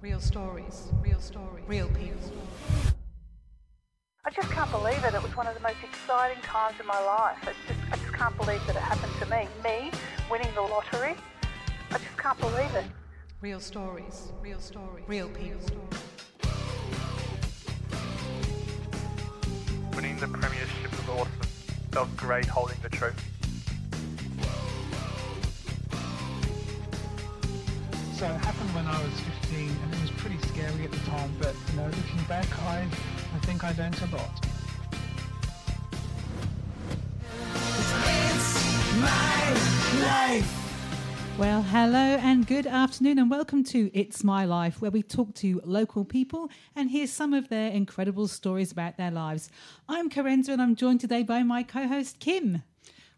[0.00, 2.30] Real stories, real stories, real people.
[4.24, 5.12] I just can't believe it.
[5.12, 7.36] It was one of the most exciting times in my life.
[7.42, 9.48] It's just, I just can't believe that it happened to me.
[9.64, 9.90] Me
[10.30, 11.16] winning the lottery.
[11.90, 12.84] I just can't believe it.
[13.40, 15.60] Real stories, real stories, real people.
[19.96, 21.32] Winning the premiership was awesome.
[21.90, 23.20] Felt great holding the trophy.
[28.14, 31.30] So it happened when I was 15, and it was pretty scary at the time.
[31.40, 32.86] But you know, looking back, I
[33.34, 34.44] I think I learned a lot.
[41.38, 45.60] Well, hello and good afternoon, and welcome to It's My Life, where we talk to
[45.64, 49.48] local people and hear some of their incredible stories about their lives.
[49.88, 52.62] I'm Karenza, and I'm joined today by my co host, Kim.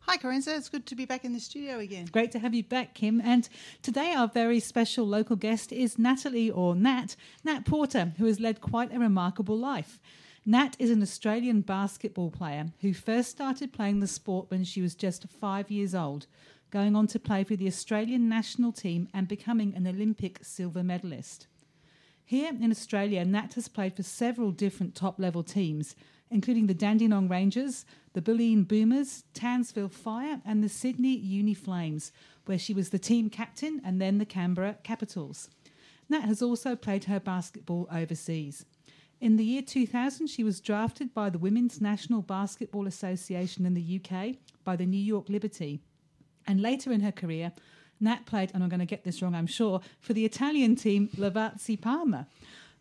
[0.05, 0.57] Hi, Corinza.
[0.57, 2.07] It's good to be back in the studio again.
[2.07, 3.21] Great to have you back, Kim.
[3.21, 3.49] And
[3.83, 7.15] today, our very special local guest is Natalie, or Nat,
[7.45, 10.01] Nat Porter, who has led quite a remarkable life.
[10.45, 14.95] Nat is an Australian basketball player who first started playing the sport when she was
[14.95, 16.27] just five years old,
[16.71, 21.47] going on to play for the Australian national team and becoming an Olympic silver medalist.
[22.25, 25.95] Here in Australia, Nat has played for several different top level teams,
[26.31, 32.13] including the Dandenong Rangers, the Bulleen Boomers, Townsville Fire, and the Sydney Uni Flames,
[32.47, 35.49] where she was the team captain and then the Canberra Capitals.
[36.09, 38.65] Nat has also played her basketball overseas.
[39.21, 44.01] In the year 2000, she was drafted by the Women's National Basketball Association in the
[44.01, 45.81] UK by the New York Liberty.
[46.47, 47.53] And later in her career,
[48.01, 51.11] Nat played, and I'm going to get this wrong, I'm sure, for the Italian team
[51.17, 52.27] Lavazzi Parma.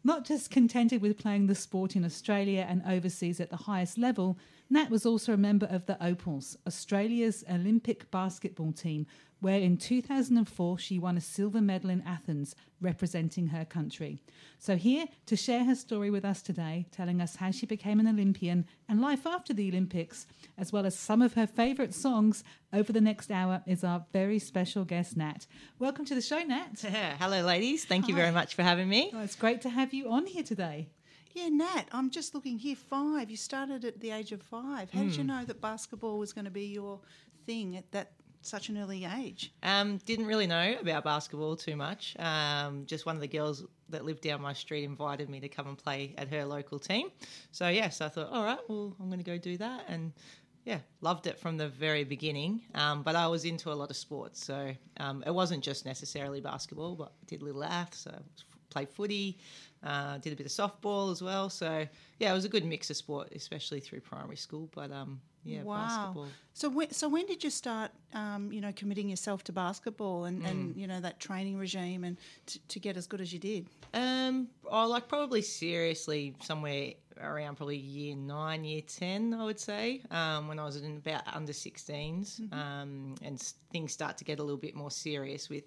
[0.03, 4.37] Not just contented with playing the sport in Australia and overseas at the highest level,
[4.71, 9.07] Nat was also a member of the Opals, Australia's Olympic basketball team,
[9.39, 14.21] where in 2004 she won a silver medal in Athens representing her country.
[14.59, 18.07] So, here to share her story with us today, telling us how she became an
[18.07, 22.93] Olympian and life after the Olympics, as well as some of her favourite songs over
[22.93, 25.47] the next hour, is our very special guest, Nat.
[25.79, 26.79] Welcome to the show, Nat.
[27.19, 27.85] Hello, ladies.
[27.85, 29.09] Thank you very much for having me.
[29.15, 30.89] Oh, it's great to have you on here today.
[31.33, 32.75] Yeah, Nat, I'm just looking here.
[32.75, 33.29] Five.
[33.29, 34.89] You started at the age of five.
[34.91, 35.19] How did Hmm.
[35.19, 36.99] you know that basketball was going to be your
[37.45, 39.53] thing at that such an early age?
[39.61, 42.15] Um, didn't really know about basketball too much.
[42.17, 45.67] Um, just one of the girls that lived down my street invited me to come
[45.67, 47.09] and play at her local team.
[47.51, 50.13] So yes, I thought, all right, well, I'm going to go do that, and
[50.65, 52.61] yeah, loved it from the very beginning.
[52.75, 56.41] Um, but I was into a lot of sports, so um, it wasn't just necessarily
[56.41, 58.11] basketball, but I did little aths, so
[58.69, 59.37] played footy,
[59.83, 61.49] uh, did a bit of softball as well.
[61.49, 61.85] So
[62.19, 64.69] yeah, it was a good mix of sport, especially through primary school.
[64.75, 65.87] But um, yeah, wow.
[65.87, 66.27] basketball.
[66.53, 70.45] So when, so when did you start, um, you know, committing yourself to basketball and,
[70.45, 70.79] and Hmm.
[70.79, 73.67] you know that training regime and t- to get as good as you did?
[73.93, 80.01] Um, oh, like probably seriously somewhere around probably year nine, year ten, I would say.
[80.11, 83.39] Um, when I was in about under 16s, um, and
[83.71, 85.63] things start to get a little bit more serious with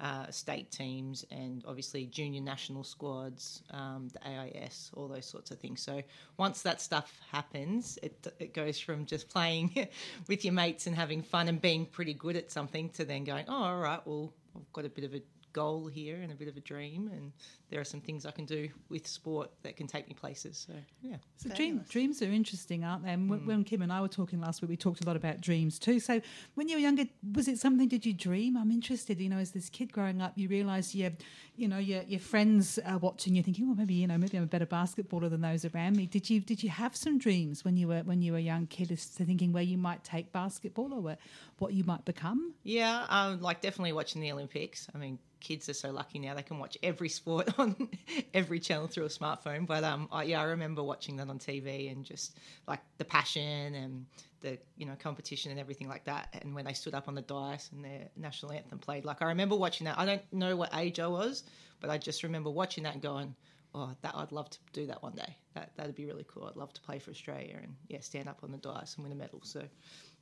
[0.00, 5.58] uh, state teams and obviously junior national squads, um, the AIS, all those sorts of
[5.58, 5.82] things.
[5.82, 6.02] So
[6.38, 9.88] once that stuff happens, it it goes from just playing
[10.28, 13.44] with your mates and having fun and being pretty good at something to then going,
[13.48, 15.22] oh, all right, well, I've got a bit of a
[15.52, 17.32] goal here and a bit of a dream and
[17.70, 20.74] there are some things I can do with sport that can take me places so
[21.02, 23.12] yeah So dream, dreams are interesting, aren't they?
[23.12, 25.40] And when, when Kim and I were talking last week, we talked a lot about
[25.40, 26.00] dreams too.
[26.00, 26.20] So
[26.54, 27.88] when you were younger, was it something?
[27.88, 28.56] Did you dream?
[28.56, 29.18] I'm interested.
[29.20, 31.12] You know, as this kid growing up, you realise your,
[31.56, 34.44] you know, your your friends are watching you, thinking, well, maybe you know, maybe I'm
[34.44, 36.06] a better basketballer than those around me.
[36.06, 38.66] Did you did you have some dreams when you were when you were a young
[38.66, 41.18] kid, as to thinking where you might take basketball or where,
[41.58, 42.54] what you might become?
[42.62, 46.42] yeah um, like definitely watching the Olympics I mean kids are so lucky now they
[46.42, 47.88] can watch every sport on
[48.34, 51.90] every channel through a smartphone but um I, yeah I remember watching that on TV
[51.90, 54.06] and just like the passion and
[54.40, 57.22] the you know competition and everything like that and when they stood up on the
[57.22, 60.74] dais and their national anthem played like I remember watching that I don't know what
[60.74, 61.44] age I was
[61.80, 63.34] but I just remember watching that and going
[63.74, 65.36] oh, that I'd love to do that one day.
[65.54, 66.46] That that'd be really cool.
[66.46, 69.12] I'd love to play for Australia and yeah, stand up on the dice and win
[69.12, 69.40] a medal.
[69.42, 69.62] So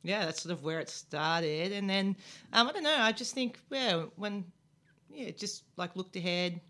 [0.03, 1.73] yeah, that's sort of where it started.
[1.73, 2.17] And then
[2.53, 2.97] um, I don't know.
[2.97, 4.45] I just think yeah, when
[5.11, 6.61] yeah, just like looked ahead,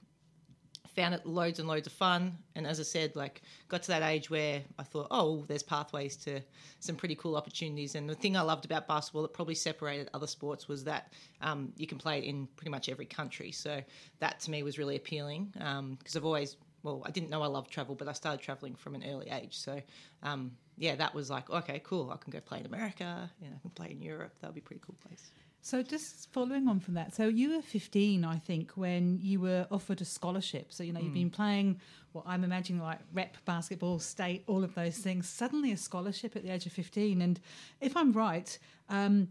[0.94, 2.36] found it loads and loads of fun.
[2.56, 6.16] And as I said, like got to that age where I thought, oh, there's pathways
[6.24, 6.40] to
[6.80, 7.94] some pretty cool opportunities.
[7.94, 11.72] And the thing I loved about basketball that probably separated other sports was that um,
[11.76, 13.52] you can play it in pretty much every country.
[13.52, 13.80] So
[14.20, 15.52] that to me was really appealing
[15.98, 18.94] because I've always well, I didn't know I loved travel, but I started traveling from
[18.94, 19.58] an early age.
[19.58, 19.82] So,
[20.22, 22.10] um, yeah, that was like, okay, cool.
[22.10, 24.32] I can go play in America and I can play in Europe.
[24.40, 25.30] That'll be a pretty cool place.
[25.68, 29.66] So just following on from that, so you were 15, I think, when you were
[29.70, 30.72] offered a scholarship.
[30.72, 31.78] So you know you've been playing
[32.12, 35.28] what I'm imagining like rep basketball, state, all of those things.
[35.28, 37.38] Suddenly a scholarship at the age of 15, and
[37.82, 38.58] if I'm right.
[38.88, 39.28] Um,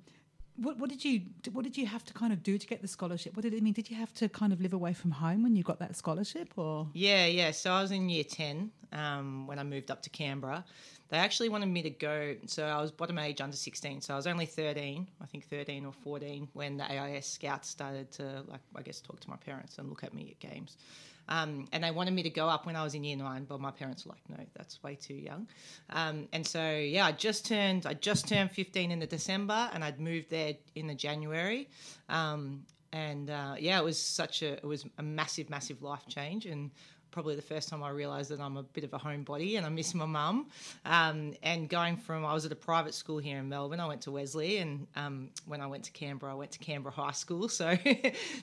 [0.57, 1.21] what, what did you
[1.53, 3.35] what did you have to kind of do to get the scholarship?
[3.35, 3.73] What did it mean?
[3.73, 6.53] Did you have to kind of live away from home when you got that scholarship,
[6.55, 7.49] or Yeah, yeah.
[7.49, 10.63] So I was in year 10 um, when I moved up to Canberra.
[11.09, 12.35] They actually wanted me to go.
[12.47, 14.01] So I was bottom age under 16.
[14.01, 18.11] So I was only 13, I think 13 or 14, when the AIS scouts started
[18.13, 20.77] to, like, I guess, talk to my parents and look at me at games.
[21.29, 23.59] Um, and they wanted me to go up when I was in year nine, but
[23.59, 25.47] my parents were like, no, that's way too young.
[25.89, 29.83] Um, and so, yeah, I just turned, I just turned 15 in the December and
[29.83, 31.69] I'd moved there in the January.
[32.07, 32.63] Um,
[32.93, 36.45] and uh, yeah, it was such a, it was a massive, massive life change.
[36.45, 36.71] And
[37.11, 39.69] probably the first time I realised that I'm a bit of a homebody and I
[39.69, 40.47] miss my mum.
[40.85, 43.79] Um, and going from, I was at a private school here in Melbourne.
[43.79, 46.93] I went to Wesley, and um, when I went to Canberra, I went to Canberra
[46.93, 47.47] High School.
[47.57, 47.75] So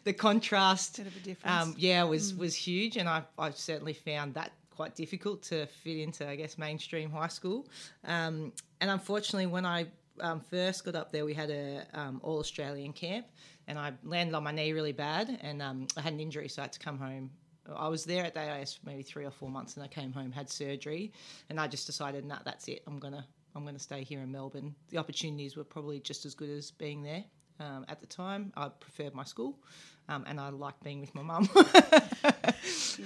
[0.05, 1.63] the contrast, Bit of a difference.
[1.63, 5.99] um, yeah, was was huge, and I I certainly found that quite difficult to fit
[5.99, 7.67] into, I guess, mainstream high school.
[8.05, 9.87] Um, and unfortunately, when I
[10.21, 13.27] um, first got up there, we had a um, all Australian camp,
[13.69, 16.63] and I landed on my knee really bad, and um, I had an injury, so
[16.63, 17.31] I had to come home.
[17.75, 20.13] I was there at the AIS for maybe three or four months, and I came
[20.13, 21.13] home, had surgery,
[21.49, 22.83] and I just decided, nah, that's it.
[22.87, 23.27] I'm gonna
[23.57, 24.75] I'm gonna stay here in Melbourne.
[24.91, 27.25] The opportunities were probably just as good as being there.
[27.61, 29.57] Um, at the time, I preferred my school,
[30.09, 31.49] um, and I liked being with my mum.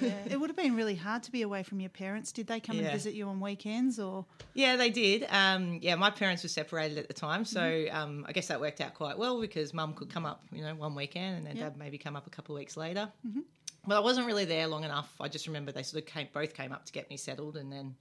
[0.00, 0.12] Yeah.
[0.28, 2.30] it would have been really hard to be away from your parents.
[2.30, 4.26] Did they come and visit you on weekends or?
[4.54, 5.26] Yeah, they did.
[5.30, 8.80] Um, yeah, my parents were separated at the time, so um, I guess that worked
[8.80, 11.64] out quite well because mum could come up, you know, one weekend, and then Yeah.
[11.64, 13.10] dad maybe come up a couple of weeks later.
[13.26, 13.40] Mm-hmm.
[13.86, 15.12] But I wasn't really there long enough.
[15.20, 17.72] I just remember they sort of came, both came up to get me settled, and
[17.72, 17.94] then,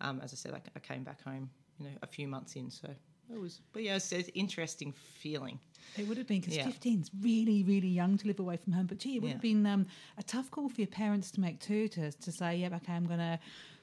[0.00, 2.70] um, as I said, I, I came back home, you know, a few months in.
[2.70, 2.88] So
[3.32, 5.58] it was, but yeah, it's an interesting feeling.
[5.98, 6.66] It would have been because Yeah.
[6.66, 8.86] 15's really, really young to live away from home.
[8.86, 9.34] But gee, it would Yeah.
[9.34, 9.86] have been um,
[10.16, 13.06] a tough call for your parents to make too, to, to say, yeah, okay, I'm
[13.06, 13.38] going to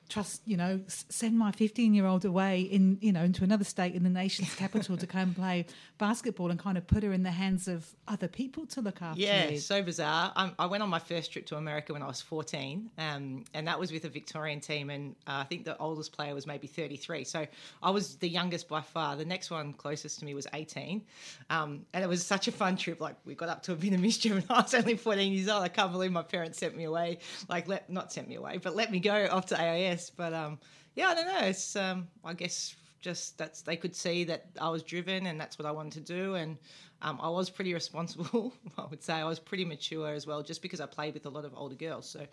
[0.09, 3.63] trust, you know, s- send my 15 year old away in, you know, into another
[3.63, 5.65] state in the nation's capital to come and play
[5.97, 9.21] basketball and kind of put her in the hands of other people to look after.
[9.21, 9.57] Yeah, you.
[9.59, 10.31] so bizarre.
[10.35, 13.67] Um, I went on my first trip to America when I was 14, um, and
[13.67, 16.67] that was with a Victorian team, and uh, I think the oldest player was maybe
[16.67, 17.23] 33.
[17.23, 17.45] So
[17.83, 19.15] I was the youngest by far.
[19.15, 21.01] The next one closest to me was 18,
[21.49, 22.99] um, and it was such a fun trip.
[22.99, 25.49] Like we got up to a bit of mischief, and I was only 14 years
[25.49, 25.63] old.
[25.63, 27.19] I can't believe my parents sent me away.
[27.47, 29.98] Like, let not sent me away, but let me go off to AIS.
[30.07, 30.59] But um,
[30.95, 31.47] yeah, I don't know.
[31.47, 35.57] It's um, I guess just that's they could see that I was driven and that's
[35.57, 36.35] what I wanted to do.
[36.35, 36.57] And
[37.01, 39.13] um, I was pretty responsible I would say.
[39.13, 41.75] I was pretty mature as well just because I played with a lot of older
[41.75, 42.09] girls.
[42.09, 42.25] So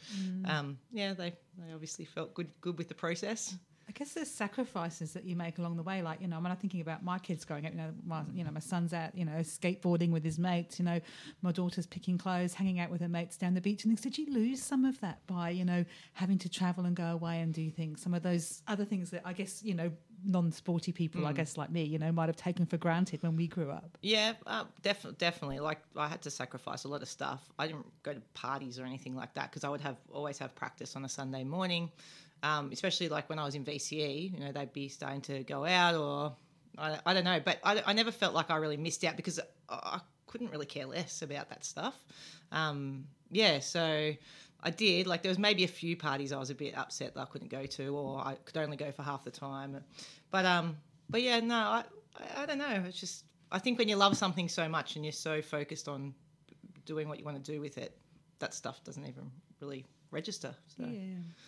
[0.45, 3.55] um, yeah they, they obviously felt good good with the process
[3.89, 6.03] I guess there's sacrifices that you make along the way.
[6.03, 8.43] Like, you know, when I'm thinking about my kids growing up, you know, my, you
[8.43, 11.01] know, my son's out, you know, skateboarding with his mates, you know,
[11.43, 14.01] my daughter's picking clothes, hanging out with her mates down the beach and things.
[14.01, 15.85] Did you lose some of that by, you know,
[16.15, 18.03] having to travel and go away and do things?
[18.03, 19.93] Some of those other things that I guess, you know,
[20.25, 23.47] non-sporty people, I guess like me, you know, might have taken for granted when we
[23.47, 23.97] grew up.
[24.03, 25.61] Yeah, uh, definitely, definitely.
[25.61, 27.49] Like I had to sacrifice a lot of stuff.
[27.59, 30.55] I didn't go to parties or anything like that because I would have always have
[30.55, 31.91] practice on a Sunday morning.
[32.43, 35.65] Um, especially like when I was in VCE, you know, they'd be starting to go
[35.65, 36.33] out or
[36.79, 39.41] I, I don't know, but I, I never felt like I really missed out because
[39.69, 41.95] I, couldn't really care less about that stuff.
[42.53, 44.13] Um, yeah, so
[44.61, 45.07] I did.
[45.07, 47.49] Like there was maybe a few parties I was a bit upset that I couldn't
[47.49, 49.83] go to, or I could only go for half the time.
[50.31, 50.77] But um,
[51.09, 51.85] but yeah, no, I,
[52.37, 52.85] I don't know.
[52.87, 56.15] It's just I think when you love something so much and you're so focused on
[56.85, 57.97] doing what you want to do with it,
[58.39, 59.31] that stuff doesn't even
[59.61, 60.55] really register.
[60.77, 60.85] So.
[60.85, 61.01] Yeah.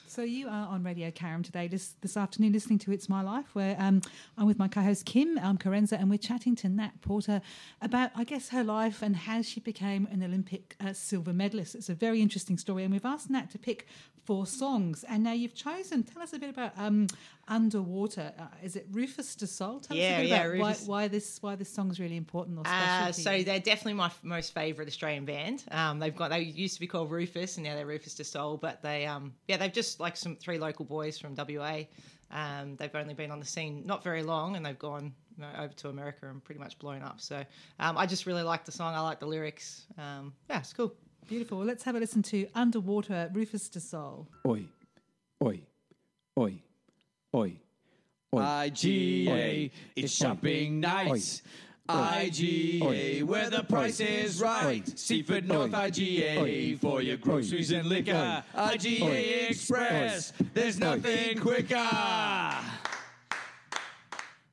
[0.07, 3.55] So you are on Radio Karam today, this this afternoon, listening to It's My Life,
[3.55, 4.01] where um,
[4.37, 7.41] I'm with my co-host Kim um, Carenza, and we're chatting to Nat Porter
[7.83, 11.75] about, I guess, her life and how she became an Olympic uh, silver medalist.
[11.75, 13.87] It's a very interesting story, and we've asked Nat to pick
[14.25, 16.03] four songs, and now you've chosen.
[16.03, 17.07] Tell us a bit about um,
[17.49, 18.33] Underwater.
[18.39, 19.81] Uh, is it Rüfüs Du Sol?
[19.81, 22.17] Tell us Yeah, a bit yeah, about why, Rufus- why this why this song's really
[22.17, 23.05] important or special.
[23.05, 23.45] Uh, to so you.
[23.45, 25.65] they're definitely my f- most favourite Australian band.
[25.71, 28.57] Um, they've got they used to be called Rufus and now they're Rüfüs Du Sol,
[28.57, 31.83] but they um, yeah they've just like some three local boys from WA.
[32.31, 35.49] Um, they've only been on the scene not very long and they've gone you know,
[35.59, 37.21] over to America and pretty much blown up.
[37.21, 37.43] So
[37.81, 38.95] um, I just really like the song.
[38.95, 39.87] I like the lyrics.
[39.97, 40.93] Um, yeah, it's cool.
[41.27, 41.59] Beautiful.
[41.59, 44.27] Well, let's have a listen to Underwater, Rüfüs Du Sol.
[44.47, 44.67] Oi,
[45.43, 45.61] oi,
[46.39, 46.63] oi,
[47.35, 47.61] oi.
[48.35, 48.41] oi.
[48.41, 51.43] IGA, it's shopping nights.
[51.89, 54.87] IGA, where the price is right.
[54.99, 58.45] Seaford North IGA, for your groceries and liquor.
[58.55, 61.89] IGA Express, there's nothing quicker.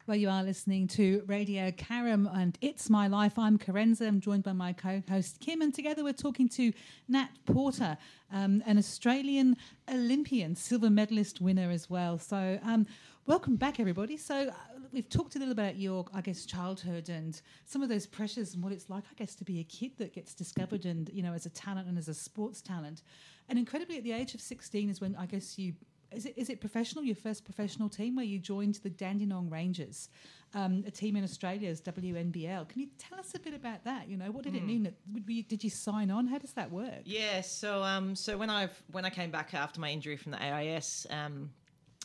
[0.08, 3.40] Well, you are listening to Radio Karam and It's My Life.
[3.40, 4.08] I'm Karenza.
[4.08, 6.72] I'm joined by my co host Kim, and together we're talking to
[7.08, 7.98] Nat Porter,
[8.32, 9.58] um, an Australian
[9.92, 12.20] Olympian, silver medalist winner as well.
[12.20, 12.86] So, um,
[13.26, 14.16] welcome back, everybody.
[14.16, 14.54] So, uh,
[14.92, 18.64] we've talked a little about your, I guess, childhood and some of those pressures and
[18.64, 21.34] what it's like, I guess, to be a kid that gets discovered and, you know,
[21.34, 23.02] as a talent and as a sports talent.
[23.50, 25.74] And incredibly, at the age of 16 is when I guess you
[26.12, 27.04] is it is it professional?
[27.04, 30.10] Your first professional team where you joined the Dandenong Rangers,
[30.54, 32.68] um, a team in Australia's WNBL.
[32.68, 34.08] Can you tell us a bit about that?
[34.08, 34.84] You know, what did it mean?
[34.84, 36.28] That, did you sign on?
[36.28, 37.02] How does that work?
[37.04, 40.42] Yeah, so um, so when I when I came back after my injury from the
[40.42, 41.50] AIS, um,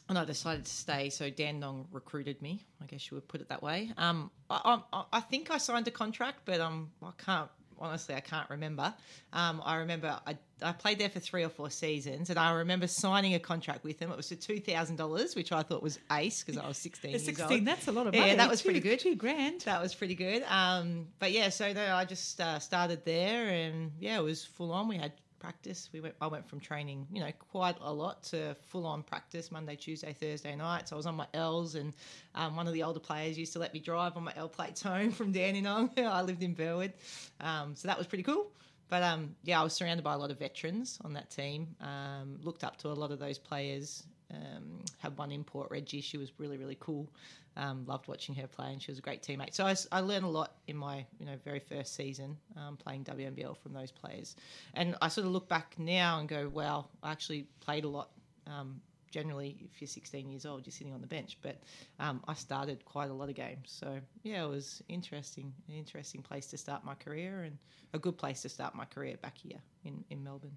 [0.09, 2.65] and I decided to stay, so Dandenong recruited me.
[2.83, 3.93] I guess you would put it that way.
[3.97, 7.49] Um, I, I, I think I signed a contract, but um, I can't
[7.81, 8.93] honestly, I can't remember.
[9.33, 12.87] Um, I remember I, I played there for three or four seasons, and I remember
[12.87, 14.11] signing a contract with them.
[14.11, 17.13] It was for two thousand dollars, which I thought was ace because I was sixteen.
[17.13, 17.65] Years 16, old.
[17.65, 18.29] that's a lot of money.
[18.29, 18.99] Yeah, that was Two- pretty good.
[19.01, 19.63] Two grand.
[19.63, 20.43] That was pretty good.
[20.49, 24.89] Um, but yeah, so I just uh, started there, and yeah, it was full on.
[24.89, 25.89] We had practice.
[25.93, 26.15] We went.
[26.21, 30.13] I went from training, you know, quite a lot to full on practice Monday, Tuesday,
[30.13, 30.93] Thursday nights.
[30.93, 31.95] I was on my L's, and
[32.35, 34.83] um, one of the older players used to let me drive on my L plates
[34.83, 35.91] home from Dandenong.
[35.99, 36.93] I lived in Burwood,
[37.41, 38.53] um, so that was pretty cool.
[38.89, 41.75] But um, yeah, I was surrounded by a lot of veterans on that team.
[41.81, 44.05] Um, looked up to a lot of those players.
[44.33, 46.01] Um, had one import, Reggie.
[46.01, 47.09] She was really, really cool.
[47.57, 49.55] Um, loved watching her play, and she was a great teammate.
[49.55, 53.57] So I learned a lot in my you know very first season um, playing WNBL
[53.57, 54.37] from those players.
[54.75, 58.11] And I sort of look back now and go, wow, I actually played a lot.
[58.47, 61.61] Um, generally, if you're 16 years old, you're sitting on the bench, but
[61.99, 63.65] um, I started quite a lot of games.
[63.67, 67.59] So yeah, it was interesting, an interesting place to start my career, and
[67.93, 70.57] a good place to start my career back here in, in Melbourne.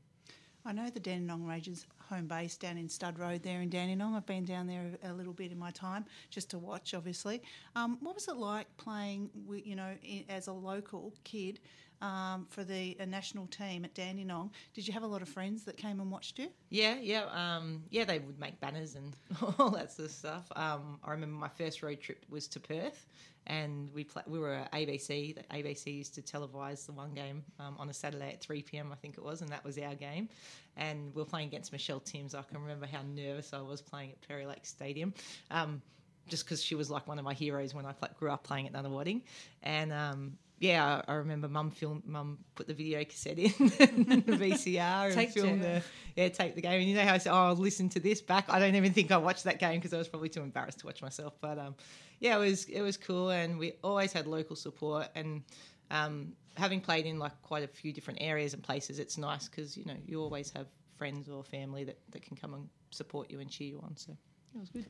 [0.65, 4.15] I know the Dandenong Rangers home base down in Stud Road there in Dandenong.
[4.15, 7.41] I've been down there a little bit in my time just to watch, obviously.
[7.75, 9.93] Um, what was it like playing, you know,
[10.29, 11.59] as a local kid
[12.03, 14.51] um, for the national team at Dandenong?
[14.73, 16.49] Did you have a lot of friends that came and watched you?
[16.69, 18.03] Yeah, yeah, um, yeah.
[18.03, 19.15] They would make banners and
[19.57, 20.51] all that sort of stuff.
[20.55, 23.07] Um, I remember my first road trip was to Perth,
[23.47, 25.35] and we pla we were ABC.
[25.35, 28.91] The ABC used to televise the one game um, on a Saturday at three pm,
[28.91, 30.27] I think it was, and that was our game.
[30.75, 32.35] And we were playing against Michelle Timms.
[32.35, 35.13] I can remember how nervous I was playing at Perry Lake Stadium.
[35.49, 35.81] Um,
[36.27, 38.73] just because she was like one of my heroes when I grew up playing at
[38.73, 39.21] Nunawading,
[39.61, 45.17] and um, yeah, I, remember Mum film Mum put the video cassette in the VCR
[45.17, 45.83] and filmed it.
[46.15, 46.79] the yeah tape the game.
[46.79, 48.93] And you know how I said, "Oh, I'll listen to this back." I don't even
[48.93, 51.33] think I watched that game because I was probably too embarrassed to watch myself.
[51.41, 51.75] But um,
[52.19, 55.43] yeah, it was it was cool, and we always had local support and.
[55.91, 59.75] Um, having played in like quite a few different areas and places, it's nice because
[59.77, 60.67] you know you always have
[60.97, 63.95] friends or family that, that can come and support you and cheer you on.
[63.97, 64.15] So
[64.59, 64.85] was good.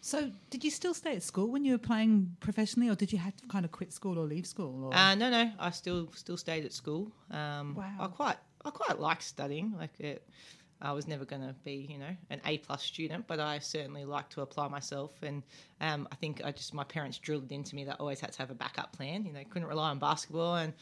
[0.00, 3.18] So, did you still stay at school when you were playing professionally, or did you
[3.18, 4.84] have to kind of quit school or leave school?
[4.84, 4.94] Or?
[4.94, 7.10] Uh, no, no, I still still stayed at school.
[7.30, 7.92] Um, Wow.
[7.98, 9.74] I quite I quite liked studying.
[9.76, 10.28] Like it,
[10.80, 14.04] I was never going to be you know an A plus student, but I certainly
[14.04, 15.12] like to apply myself.
[15.22, 15.42] And
[15.80, 18.38] um, I think I just my parents drilled into me that I always had to
[18.38, 19.24] have a backup plan.
[19.24, 20.72] You know, couldn't rely on basketball, and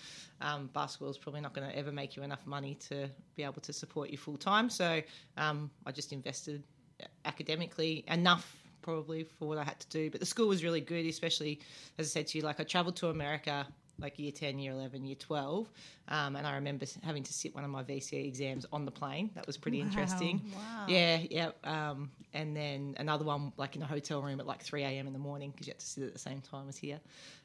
[0.41, 3.63] um, basketball is probably not going to ever make you enough money to be able
[3.63, 4.69] to support you full time.
[4.69, 5.01] So
[5.37, 6.65] um, I just invested
[7.25, 10.11] academically enough probably for what I had to do.
[10.11, 11.61] But the school was really good, especially
[11.99, 13.67] as I said to you, like I travelled to America
[13.99, 15.71] like year 10, year 11, year 12.
[16.09, 19.31] Um, and I remember having to sit one of my VCE exams on the plane.
[19.35, 19.85] That was pretty Wow.
[19.87, 20.43] interesting.
[20.53, 20.87] Wow.
[20.89, 21.51] Yeah, yeah.
[21.63, 25.07] Um, and then another one like in a hotel room at like 3 a.m.
[25.07, 27.01] in the morning because you had to sit at the same time as here.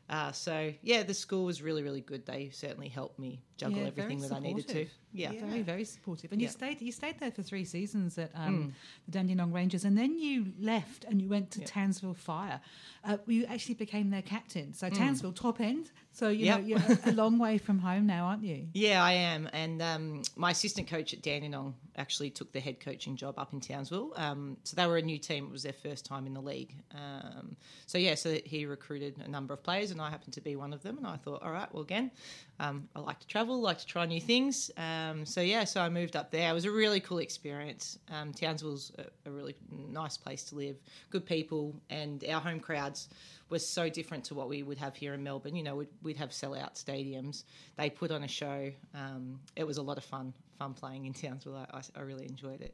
[0.09, 2.25] Uh, so, yeah, the school was really, really good.
[2.25, 4.67] They certainly helped me juggle Yeah, everything very that I needed to.
[4.69, 4.91] supportive.
[5.11, 5.31] Yeah.
[5.33, 6.31] Very, very supportive.
[6.31, 8.73] And you stayed you stayed there for three seasons at um,
[9.05, 11.65] the Dandenong Rangers, and then you left and you went to Yeah.
[11.65, 12.61] Townsville Fire.
[13.03, 14.73] Uh, you actually became their captain.
[14.73, 15.91] So Townsville, top end.
[16.11, 16.59] So you Yep.
[16.61, 18.67] know you're a- a long way from home now, aren't you?
[18.73, 19.49] Yeah, I am.
[19.53, 23.59] And um, my assistant coach at Dandenong actually took the head coaching job up in
[23.61, 24.13] Townsville.
[24.15, 25.45] Um, so they were a new team.
[25.45, 26.75] It was their first time in the league.
[26.93, 27.55] Um,
[27.87, 30.73] so, yeah, so he recruited a number of players, and I happened to be one
[30.73, 30.97] of them.
[30.97, 32.11] And I thought, all right, well, again,
[32.59, 34.71] um, I like to travel, like to try new things.
[34.77, 36.49] Um, so, yeah, so I moved up there.
[36.49, 37.99] It was a really cool experience.
[38.09, 39.55] Um, Townsville's a, a really
[39.91, 40.77] nice place to live,
[41.09, 43.09] good people, and our home crowds
[43.49, 45.55] were so different to what we would have here in Melbourne.
[45.55, 47.43] You know, we'd, we'd have sellout stadiums.
[47.77, 48.71] They put on a show.
[48.95, 51.55] Um, it was a lot of fun, fun playing in Townsville.
[51.55, 52.73] I, I, I really enjoyed it.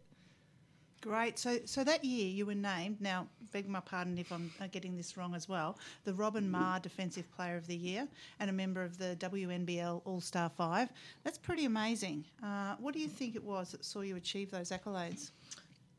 [1.05, 1.37] Great.
[1.37, 2.99] So, so that year you were named.
[2.99, 5.77] Now, beg my pardon if I'm uh, getting this wrong as well.
[6.03, 8.07] The Robyn Maher Defensive Player of the Year
[8.39, 10.89] and a member of the WNBL All Star Five.
[11.23, 12.25] That's pretty amazing.
[12.43, 15.29] Uh, what do you think it was that saw you achieve those accolades?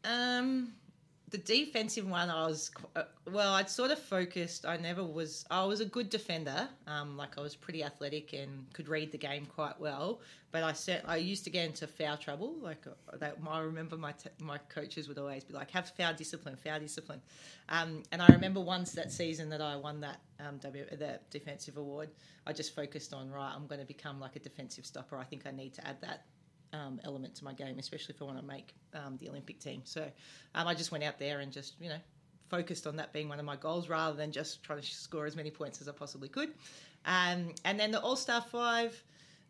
[0.03, 0.73] Um,
[1.29, 3.55] the defensive one, I was uh, well.
[3.55, 4.65] I'd sort of focused.
[4.65, 5.45] I never was.
[5.51, 6.69] I was a good defender.
[6.87, 10.21] Um, like I was pretty athletic and could read the game quite well.
[10.53, 12.55] But I said I used to get into foul trouble.
[12.55, 16.15] Like uh, that, I remember my t- my coaches would always be like, "Have foul
[16.15, 17.23] discipline, foul discipline."
[17.69, 21.77] Um, and I remember once that season that I won that um, w, that defensive
[21.77, 22.11] award.
[22.47, 23.53] I just focused on right.
[23.53, 25.17] I'm going to become like a defensive stopper.
[25.17, 26.27] I think I need to add that
[26.77, 29.83] um, element to my game, especially if I want to make um, the Olympic team.
[29.85, 30.03] So
[30.55, 31.99] um, I just went out there and just, you know,
[32.49, 35.37] focused on that being one of my goals rather than just trying to score as
[35.37, 36.51] many points as I possibly could.
[37.05, 39.03] Um, and then the All Star Five,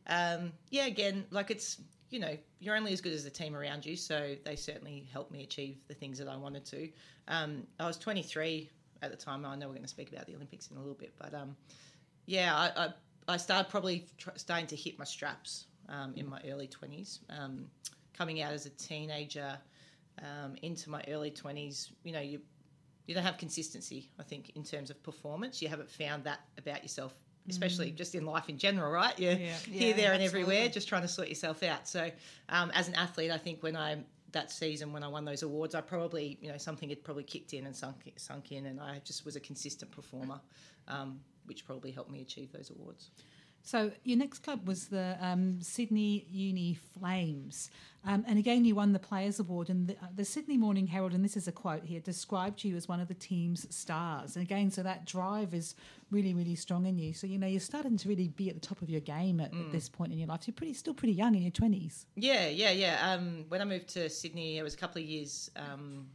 [0.07, 1.79] um, yeah, again, like it's,
[2.11, 3.97] you know, you're only as good as the team around you.
[3.97, 6.89] So they certainly helped me achieve the things that I wanted to.
[7.29, 8.71] I was 23
[9.03, 9.45] at the time.
[9.45, 11.57] I know we're going to speak about the Olympics in a little bit, but um,
[12.27, 12.89] yeah, I, I,
[13.29, 17.21] I started probably tr- starting to hit my straps um, in my early 20s.
[17.31, 17.67] Um,
[18.17, 19.59] coming out as a teenager
[20.23, 22.41] um, into my early 20s, you know, you
[23.07, 25.63] you don't have consistency, I think, in terms of performance.
[25.63, 27.15] You haven't found that about yourself,
[27.49, 29.17] especially just in life in general, right?
[29.17, 30.57] You're Yeah, here, there, and absolutely.
[30.57, 31.87] everywhere, just trying to sort yourself out.
[31.87, 32.11] So,
[32.49, 33.99] um, as an athlete, I think when I
[34.33, 37.55] that season when I won those awards, I probably you know something had probably kicked
[37.55, 40.41] in and sunk sunk in, and I just was a consistent performer,
[40.89, 43.11] um, which probably helped me achieve those awards.
[43.67, 47.69] So your next club was the um, Sydney Uni Flames,
[48.05, 49.71] um, and again you won the Players Award.
[49.71, 52.77] And the, uh, the Sydney Morning Herald, and this is a quote here, described you
[52.77, 54.37] as one of the team's stars.
[54.37, 55.75] And again, so that drive is
[56.13, 57.13] really, really strong in you.
[57.13, 59.53] So you know you're starting to really be at the top of your game at,
[59.53, 60.47] at this point in your life.
[60.47, 62.07] You're pretty still pretty young in your twenties.
[62.15, 63.11] Yeah, yeah, yeah.
[63.11, 66.07] Um, when I moved to Sydney, it was a couple of years, um,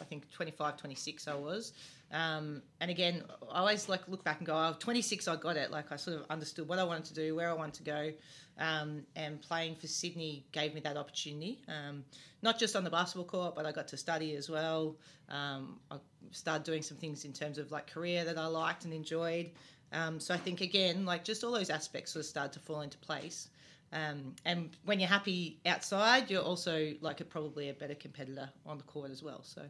[0.00, 1.72] I think 25, 26 I was.
[2.14, 5.72] Um, and again, I always like look back and go, oh, 26, I got it.
[5.72, 8.12] Like I sort of understood what I wanted to do, where I wanted to go.
[8.56, 12.04] Um, and playing for Sydney gave me that opportunity, um,
[12.40, 14.94] not just on the basketball court, but I got to study as well.
[15.28, 15.96] Um, I
[16.30, 19.50] started doing some things in terms of like career that I liked and enjoyed.
[19.92, 22.82] Um, so I think again, like just all those aspects sort of started to fall
[22.82, 23.48] into place.
[23.92, 28.78] Um, and when you're happy outside, you're also like a, probably a better competitor on
[28.78, 29.42] the court as well.
[29.42, 29.62] So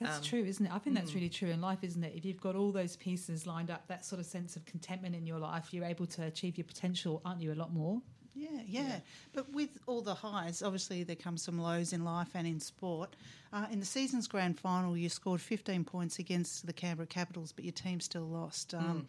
[0.00, 0.72] That's Um, true, isn't it?
[0.72, 2.14] I think that's really true in life, isn't it?
[2.16, 5.24] If you've got all those pieces lined up, that sort of sense of contentment in
[5.26, 7.52] your life, you're able to achieve your potential, aren't you?
[7.52, 8.02] A lot more.
[8.36, 8.98] Yeah, yeah,
[9.32, 13.14] But with all the highs, obviously there come some lows in life and in sport.
[13.54, 17.64] Uh, in the season's grand final, you scored 15 points against the Canberra Capitals, but
[17.64, 18.74] your team still lost.
[18.74, 19.06] Um,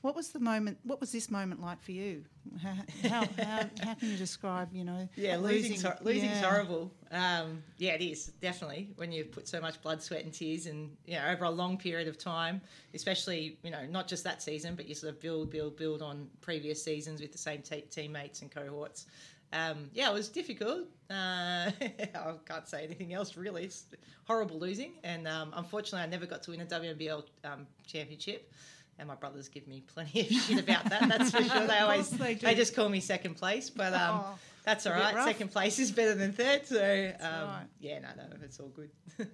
[0.00, 0.78] What was the moment?
[0.82, 2.24] What was this moment like for you?
[2.62, 2.74] How,
[3.08, 4.68] how, how, how can you describe?
[4.72, 6.50] You know, yeah, losing's, hor- losing's yeah.
[6.50, 6.90] horrible.
[7.10, 10.90] Um, yeah, it is definitely when you put so much blood, sweat, and tears, and
[11.06, 12.60] you know over a long period of time,
[12.92, 16.28] especially you know not just that season, but you sort of build, build, build on
[16.42, 19.06] previous seasons with the same te- teammates and cohorts.
[19.54, 20.88] Um, yeah, it was difficult.
[21.08, 23.64] Uh, I can't say anything else really.
[23.64, 23.86] It's
[24.24, 28.52] horrible losing, and um, unfortunately, I never got to win a WNBL um, championship.
[28.96, 31.08] And my brothers give me plenty of shit about that.
[31.08, 31.66] That's for sure.
[31.66, 35.14] They always they they, just call me second place, but um, Oh, that's all right.
[35.24, 37.66] Second place is better than third, so um, right.
[37.80, 38.90] yeah, no, no, it's all good.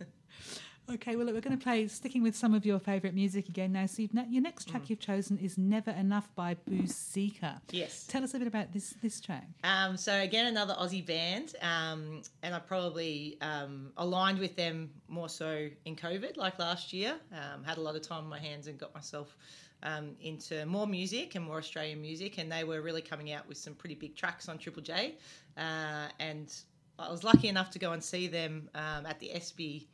[0.95, 3.73] Okay, well, look, we're going to play, sticking with some of your favourite music again
[3.73, 3.87] now.
[3.87, 7.61] So, you've, ne- your next track you've chosen is Never Enough by Boo Seeka.
[7.71, 8.07] yes.
[8.09, 9.47] Tell us a bit about this this track.
[9.63, 15.29] Um, so again, another Aussie band, um, and I probably um, aligned with them more
[15.29, 17.15] so in COVID, like last year.
[17.33, 19.37] Um, had a lot of time on my hands and got myself
[19.85, 23.59] um, into more music and more Australian music, and they were really coming out with
[23.59, 25.15] some pretty big tracks on Triple J.
[25.57, 26.53] Uh, and
[26.99, 29.89] I was lucky enough to go and see them um, at the Espy.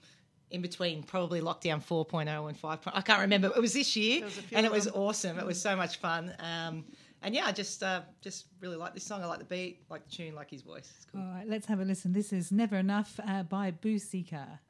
[0.51, 2.79] In between probably lockdown 4.0 and 5.
[2.87, 3.49] I can't remember.
[3.49, 4.95] It was this year, was and it was them.
[4.95, 5.39] awesome.
[5.39, 6.33] It was so much fun.
[6.39, 6.85] Um,
[7.23, 9.23] and yeah, I just uh, just really like this song.
[9.23, 10.93] I like the beat, like the tune, like his voice.
[10.97, 11.21] It's cool.
[11.21, 12.13] All right, let's have a listen.
[12.13, 14.61] This is Never Enough uh, by Boo Seeka.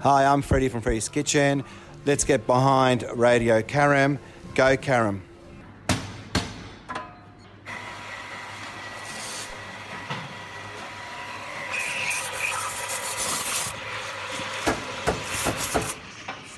[0.00, 1.62] Hi, I'm Freddie from Freddie's Kitchen.
[2.04, 4.18] Let's get behind Radio Karam.
[4.56, 5.22] Go Karam.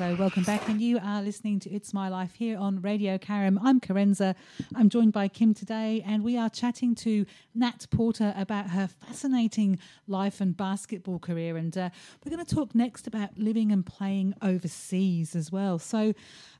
[0.05, 3.59] So, welcome back, and you are listening to It's My Life here on Radio Karam.
[3.63, 4.35] I'm Karenza.
[4.75, 9.79] I'm joined by Kim today, and we are chatting to Nat Porter about her fascinating
[10.07, 11.57] life and basketball career.
[11.57, 11.89] And uh,
[12.23, 15.79] we're going to talk next about living and playing overseas as well.
[15.79, 16.13] So,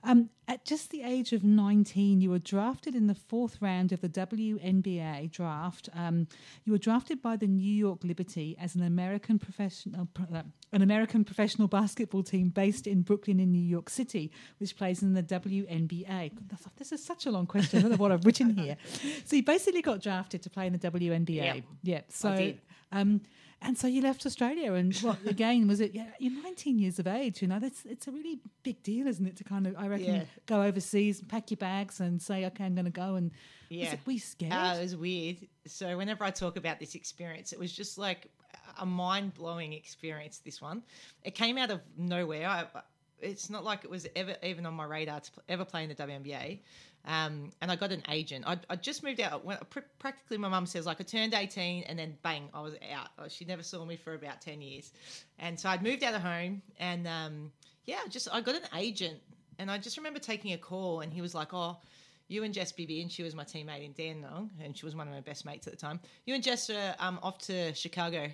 [0.03, 4.01] um, at just the age of 19, you were drafted in the fourth round of
[4.01, 5.89] the WNBA draft.
[5.95, 6.29] Um,
[6.65, 10.43] you were drafted by the New York Liberty as an American professional, uh,
[10.75, 15.15] an American professional basketball team based in Brooklyn, in New York City, which plays in
[15.15, 16.33] the WNBA.
[16.77, 17.79] This is such a long question.
[17.79, 18.77] I don't know what I've written here.
[19.25, 21.37] So you basically got drafted to play in the WNBA.
[21.37, 21.65] Yep.
[21.83, 22.01] Yeah.
[22.09, 22.61] So did.
[22.93, 23.21] Um,
[23.63, 25.95] and so you left Australia, and what again was it?
[25.95, 27.41] Yeah, you're 19 years of age.
[27.41, 29.37] You know, that's it's a really big deal, isn't it?
[29.37, 30.25] To kind of, I reckon, Yeah.
[30.47, 33.15] go overseas, and pack your bags, and say, okay, I'm going to go.
[33.15, 33.93] And was Yeah.
[33.95, 34.53] it, were you scared?
[34.53, 35.37] Uh, it was weird.
[35.67, 38.31] So whenever I talk about this experience, it was just like
[38.81, 40.39] a mind blowing experience.
[40.39, 40.83] This one,
[41.23, 42.49] it came out of nowhere.
[42.49, 42.67] I,
[43.21, 45.95] it's not like it was ever even on my radar to ever play in the
[45.95, 46.61] WNBA.
[47.07, 48.45] Um, and I got an agent.
[48.47, 49.45] I, I just moved out.
[49.45, 52.75] When, pr- practically, my mum says like I turned eighteen, and then bang, I was
[52.95, 53.09] out.
[53.19, 54.91] Uh, She never saw me for about ten years,
[55.39, 57.53] and so I'd moved out of home, and um,
[57.85, 59.19] yeah, just I got an agent,
[59.59, 61.77] and I just remember taking a call, and he was like, "Oh,
[62.29, 65.07] you and Jess Bibby, and she was my teammate in Dandenong, and she was one
[65.07, 66.01] of my best mates at the time.
[66.25, 68.31] You and Jess are um, off to Chicago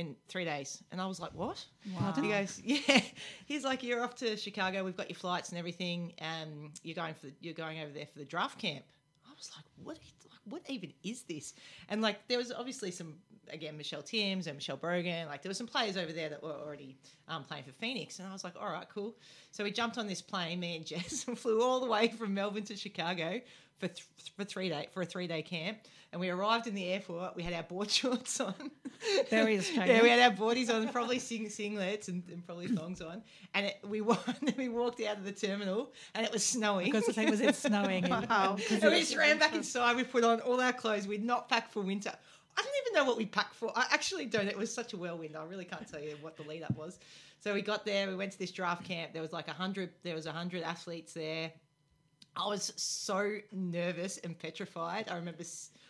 [0.00, 0.82] in three days.
[0.90, 1.64] And I was like, what?
[1.98, 2.24] Pardon?
[2.24, 3.00] He goes, yeah.
[3.46, 4.82] He's like, you're off to Chicago.
[4.82, 6.14] We've got your flights and everything.
[6.20, 8.84] Um, you're going for the, you're going over there for the draft camp.
[9.26, 9.96] I was like, what?
[9.96, 11.54] Like, what even is this?
[11.88, 13.14] And like, there was obviously some
[13.52, 15.26] again Michelle Timms and Michelle Brogan.
[15.28, 16.96] Like, there were some players over there that were already
[17.28, 18.18] um, playing for Phoenix.
[18.18, 19.14] And I was like, all right, cool.
[19.50, 22.34] So we jumped on this plane, me and Jess, and flew all the way from
[22.34, 23.40] Melbourne to Chicago
[23.78, 25.78] for th- for three day for a three day camp.
[26.12, 27.36] And we arrived in the airport.
[27.36, 28.54] We had our board shorts on.
[29.30, 33.22] Very Yeah, we had our boardies on, probably sing, singlets and, and probably thongs on.
[33.54, 34.00] And it, we
[34.56, 36.86] we walked out of the terminal, and it was snowing.
[36.86, 38.04] Because the thing was it snowing.
[38.04, 38.56] and- Wow.
[38.70, 39.94] And we just ran back inside.
[39.96, 41.06] We put on all our clothes.
[41.06, 42.12] We'd not packed for winter.
[42.56, 43.72] I don't even know what we packed for.
[43.76, 44.48] I actually don't.
[44.48, 45.36] It was such a whirlwind.
[45.36, 46.98] I really can't tell you what the lead up was.
[47.40, 48.08] So we got there.
[48.08, 49.12] We went to this draft camp.
[49.12, 49.90] There was like a hundred.
[50.02, 51.52] There was a hundred athletes there.
[52.36, 55.08] I was so nervous and petrified.
[55.08, 55.42] I remember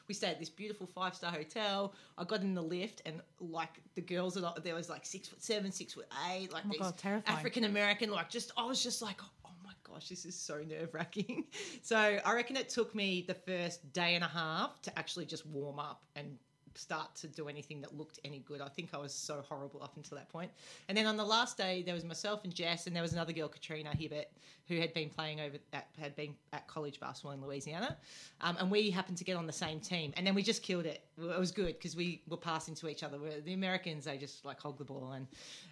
[0.09, 1.94] we stayed at this beautiful five star hotel.
[2.18, 5.42] I got in the lift and like the girls that there was like six foot
[5.42, 6.81] seven, six foot eight, like Oh these
[7.27, 8.11] African American.
[8.11, 11.44] Like just I was just like, oh my gosh, this is so nerve wracking.
[11.83, 15.46] So I reckon it took me the first day and a half to actually just
[15.46, 16.37] warm up and
[16.74, 18.61] start to do anything that looked any good.
[18.61, 20.50] I think I was so horrible up until that point.
[20.88, 23.33] And then on the last day, there was myself and Jess, and there was another
[23.33, 24.26] girl, Katrina Hibbert,
[24.68, 27.96] who had been playing over at had been at college basketball in Louisiana,
[28.40, 30.12] um, and we happened to get on the same team.
[30.16, 31.02] And then we just killed it.
[31.18, 33.18] It was good because we were passing to each other.
[33.18, 35.26] Where the Americans, they just like hog the ball, and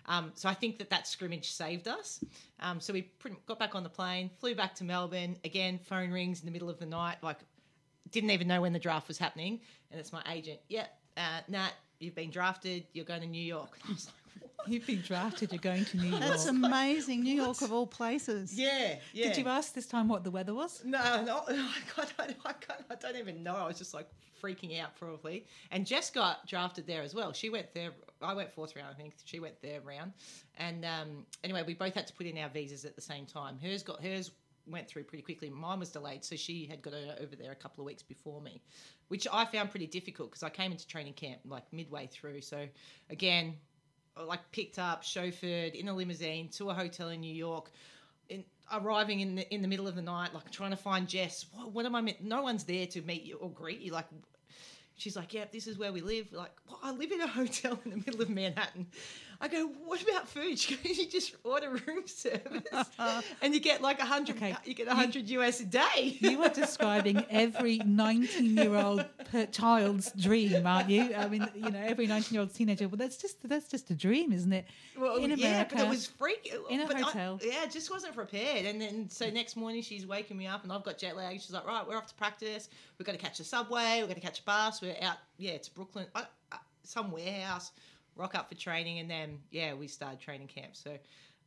[0.06, 2.22] um, so I think that that scrimmage saved us.
[2.60, 3.08] Um, so we
[3.46, 5.36] got back on the plane, flew back to Melbourne.
[5.44, 7.38] Again, phone rings in the middle of the night, like
[8.10, 10.60] didn't even know when the draft was happening, and it's my agent.
[10.68, 12.84] Yep, uh, Nat, you've been drafted.
[12.92, 13.78] You're going to New York.
[13.82, 14.68] And I was like, what?
[14.68, 15.52] You've been drafted.
[15.52, 16.20] You're going to New York.
[16.20, 17.22] That's amazing.
[17.22, 18.58] New York of all places.
[18.58, 19.28] Yeah, yeah.
[19.28, 20.82] Did you ask this time what the weather was?
[20.84, 22.12] No, no, I, can't,
[22.44, 23.54] I, can't, I don't even know.
[23.54, 24.08] I was just like
[24.42, 25.46] freaking out probably.
[25.70, 27.32] And Jess got drafted there as well.
[27.32, 27.90] She went there.
[28.22, 29.14] I went fourth round, I think.
[29.24, 30.12] She went there round.
[30.56, 33.58] And um, anyway, we both had to put in our visas at the same time.
[33.58, 34.30] Hers got hers
[34.70, 35.50] went through pretty quickly.
[35.50, 38.62] Mine was delayed, so she had got over there a couple of weeks before me,
[39.08, 42.42] which I found pretty difficult because I came into training camp like midway through.
[42.42, 42.66] So
[43.10, 43.56] again,
[44.26, 47.70] like picked up, chauffeured in a limousine to a hotel in New York.
[48.28, 51.46] In, arriving in the in the middle of the night, like trying to find Jess.
[51.52, 52.22] What, what am I meant?
[52.22, 53.92] No one's there to meet you or greet you.
[53.92, 54.06] Like,
[54.96, 57.78] she's like, "Yeah, this is where we live." Like, well, I live in a hotel
[57.84, 58.86] in the middle of Manhattan.
[59.40, 62.64] I go, "What about food?" She goes, "You just order room service,
[63.42, 64.36] and you get like a hundred.
[64.36, 64.56] Okay.
[64.64, 69.04] You get a hundred US a day." You are describing every 19 year old
[69.52, 71.14] child's dream, aren't you?
[71.14, 72.88] I mean, you know, every 19 year old teenager.
[72.88, 74.66] But that's just that's just a dream, isn't it?
[74.98, 77.40] Well, in America, yeah, but it was freak in a but I- hotel.
[77.42, 78.66] yeah, just wasn't prepared.
[78.66, 81.40] And then so next morning she's waking me up, and I've got jet lag.
[81.40, 82.68] She's like, "Right, we're off to practice.
[82.98, 83.98] We've got to catch a subway.
[84.00, 84.82] We're going to catch a bus.
[84.82, 87.70] We're out, yeah, to Brooklyn, uh, uh, some warehouse.
[88.18, 90.76] Rock up for training, and then yeah, we started training camp.
[90.76, 90.98] So."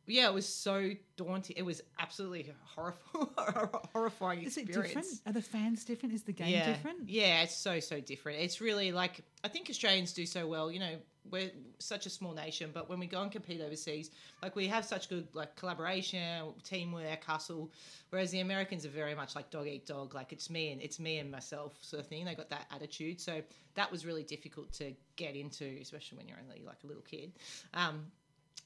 [0.04, 1.54] Yeah, it was so daunting.
[1.56, 3.32] It was absolutely horrible,
[3.92, 4.94] horrifying Is it experience.
[4.94, 5.20] different?
[5.26, 6.12] Are the fans different?
[6.12, 6.66] Is the game yeah.
[6.66, 7.08] different?
[7.08, 8.40] Yeah, it's so so different.
[8.40, 10.72] It's really like I think Australians do so well.
[10.72, 10.96] You know,
[11.30, 14.10] we're such a small nation, but when we go and compete overseas,
[14.42, 17.70] like we have such good like collaboration, teamwork, hustle.
[18.10, 20.14] Whereas the Americans are very much like dog eat dog.
[20.14, 22.24] Like it's me and it's me and myself sort of thing.
[22.24, 23.20] They got that attitude.
[23.20, 23.42] So
[23.74, 27.32] that was really difficult to get into, especially when you're only like a little kid.
[27.74, 28.06] Um,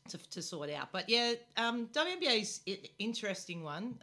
[0.09, 0.93] to, to sort out.
[0.93, 3.97] But yeah, um, WNBA is an interesting one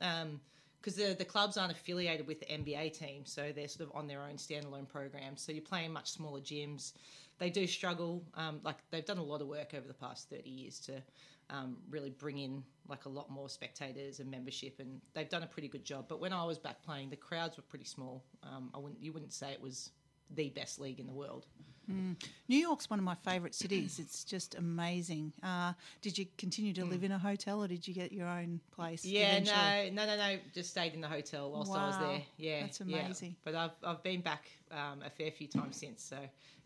[0.84, 4.08] because the the clubs aren't affiliated with the NBA team, so they're sort of on
[4.08, 5.42] their own standalone programs.
[5.42, 6.94] So you're playing much smaller gyms.
[7.40, 8.24] They do struggle.
[8.36, 11.02] Um, like they've done a lot of work over the past thirty years to
[11.50, 15.48] um, really bring in like a lot more spectators and membership, and they've done a
[15.48, 16.06] pretty good job.
[16.10, 18.24] But when I was back playing, the crowds were pretty small.
[18.44, 19.92] Um, I wouldn't you wouldn't say it was
[20.36, 21.46] the best league in the world.
[21.88, 24.00] New York's one of my favourite cities.
[24.00, 25.34] It's just amazing.
[25.42, 28.60] Uh, did you continue to live in a hotel or did you get your own
[28.72, 29.06] place?
[29.06, 29.92] Yeah, eventually?
[29.92, 30.40] no, no, no, no.
[30.54, 32.22] Just stayed in the hotel whilst I was there.
[32.38, 33.00] Yeah, that's yeah.
[33.00, 33.36] amazing.
[33.44, 36.18] But I've I've been back um, a fair few times since, so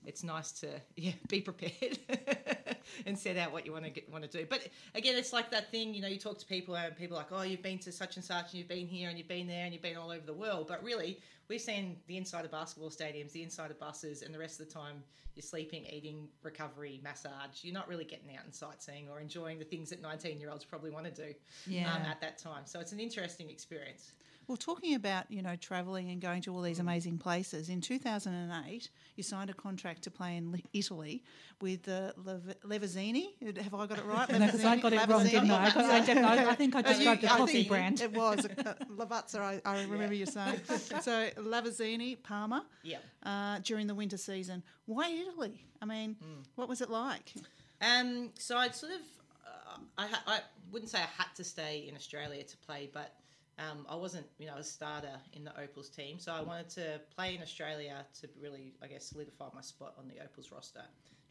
[0.06, 2.00] it's nice to yeah be prepared
[3.06, 4.46] and set out what you want to get, want to do.
[4.50, 5.94] But again, it's like that thing.
[5.94, 8.16] You know, you talk to people and people are like, oh, you've been to such
[8.16, 10.26] and such, and you've been here, and you've been there, and you've been all over
[10.26, 10.68] the world.
[10.68, 11.20] But really,
[11.50, 14.68] we've seen the inside of basketball stadiums, the inside of buses, and the rest of
[14.68, 15.04] the time
[15.36, 17.64] you're sleeping, eating, recovery, massage.
[17.64, 20.66] You're not really getting out and sightseeing or enjoying the things that 19 year olds
[20.66, 21.34] probably want to do
[21.68, 21.94] Yeah.
[21.94, 22.64] um, at that time.
[22.66, 24.14] So it's an interesting experience.
[24.48, 28.90] Well, talking about you know travelling and going to all these amazing places, in 2008
[29.18, 31.22] you signed a contract to play in Italy
[31.60, 33.26] with uh, Lev- Levazzini.
[33.62, 34.30] Have I got it right?
[34.30, 35.66] No, 'cause I got it wrong, didn't I?
[35.66, 38.00] I got- I def- I- I think I Oh, you- the I coffee brand.
[38.00, 39.40] It was uh, Lavazza.
[39.42, 40.62] I, I remember you saying.
[41.02, 42.66] So Lavezzini, Parma.
[42.84, 43.00] Yeah.
[43.24, 45.66] Uh, during the winter season, why Italy?
[45.82, 46.42] I mean, Hmm.
[46.56, 47.34] what was it like?
[47.82, 49.02] Um, so I'd sort of,
[49.46, 50.40] uh, I, ha- I
[50.72, 53.14] wouldn't say I had to stay in Australia to play, but
[53.60, 56.20] um, I wasn't, you know, a starter in the Opals team.
[56.20, 60.08] So I wanted to play in Australia to really, I guess, solidify my spot on
[60.08, 60.84] the Opals roster,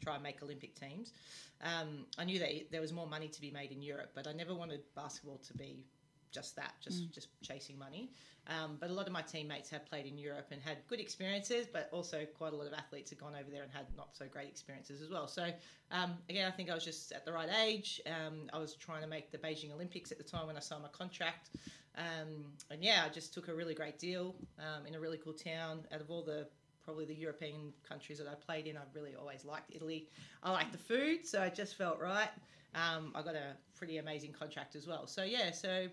[0.03, 1.13] try and make Olympic teams.
[1.61, 4.33] Um, I knew that there was more money to be made in Europe, but I
[4.33, 5.85] never wanted basketball to be
[6.31, 8.11] just that, just just chasing money.
[8.47, 11.67] Um, but a lot of my teammates have played in Europe and had good experiences,
[11.71, 14.25] but also quite a lot of athletes have gone over there and had not so
[14.25, 15.27] great experiences as well.
[15.27, 15.49] So
[15.91, 17.99] um, again, I think I was just at the right age.
[18.05, 20.83] Um, I was trying to make the Beijing Olympics at the time when I signed
[20.83, 21.49] my contract,
[21.97, 25.33] um, and yeah, I just took a really great deal um, in a really cool
[25.33, 25.79] town.
[25.91, 26.47] Out of all the
[26.83, 30.07] probably the European countries that I played in, I really always liked Italy.
[30.43, 32.29] I liked the food, so it just felt right.
[32.75, 35.07] Um, I got a pretty amazing contract as well.
[35.07, 35.87] So yeah, so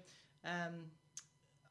[0.44, 0.84] um,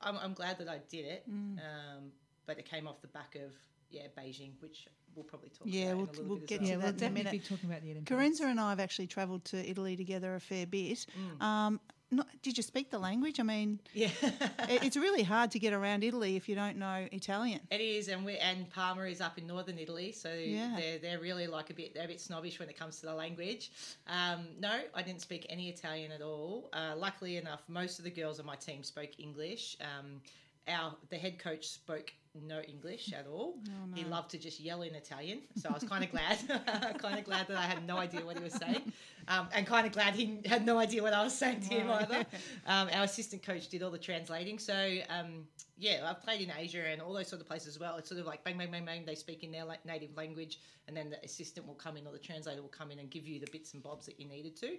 [0.01, 2.11] I'm, I'm glad that I did it, um,
[2.45, 3.51] but it came off the back of
[3.91, 6.67] yeah Beijing, which we'll probably talk Yeah, about we'll- in a we'll bit get as
[6.69, 6.69] to well.
[6.69, 7.31] Yeah, we'll that in a definitely minute.
[7.31, 8.11] be talking about the Olympics.
[8.41, 11.05] Carenza and I have actually travelled to Italy together a fair bit.
[11.39, 11.41] Mm.
[11.41, 11.79] Um,
[12.17, 13.39] not, did you speak the language?
[13.39, 14.09] I mean, Yeah.
[14.21, 17.59] it- it's really hard to get around Italy if you don't know Italian.
[17.71, 20.75] It is, and we and Parma is up in northern Italy, so Yeah.
[20.77, 23.13] they're they're really like a bit they're a bit snobbish when it comes to the
[23.13, 23.71] language.
[24.07, 26.69] Um, no, I didn't speak any Italian at all.
[26.73, 29.77] Uh, luckily enough, most of the girls on my team spoke English.
[29.81, 30.21] Um,
[30.67, 33.55] our the head coach spoke no English at all.
[33.69, 36.39] Oh, He loved to just yell in Italian, so I was kind of glad,
[36.97, 38.91] kind of glad that I had no idea what he was saying,
[39.27, 41.89] um, and kind of glad he had no idea what I was saying to him
[41.91, 42.25] either.
[42.65, 44.73] Um, our assistant coach did all the translating, so
[45.09, 45.45] um,
[45.77, 47.97] yeah, I've played in Asia and all those sort of places as well.
[47.97, 49.05] It's sort of like bang, bang, bang, bang.
[49.05, 52.19] They speak in their native language, and then the assistant will come in or the
[52.19, 54.77] translator will come in and give you the bits and bobs that you needed to.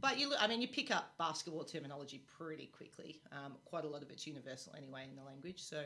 [0.00, 3.20] But you, look- I mean, you pick up basketball terminology pretty quickly.
[3.32, 5.60] Um, quite a lot of it's universal anyway in the language.
[5.62, 5.84] So.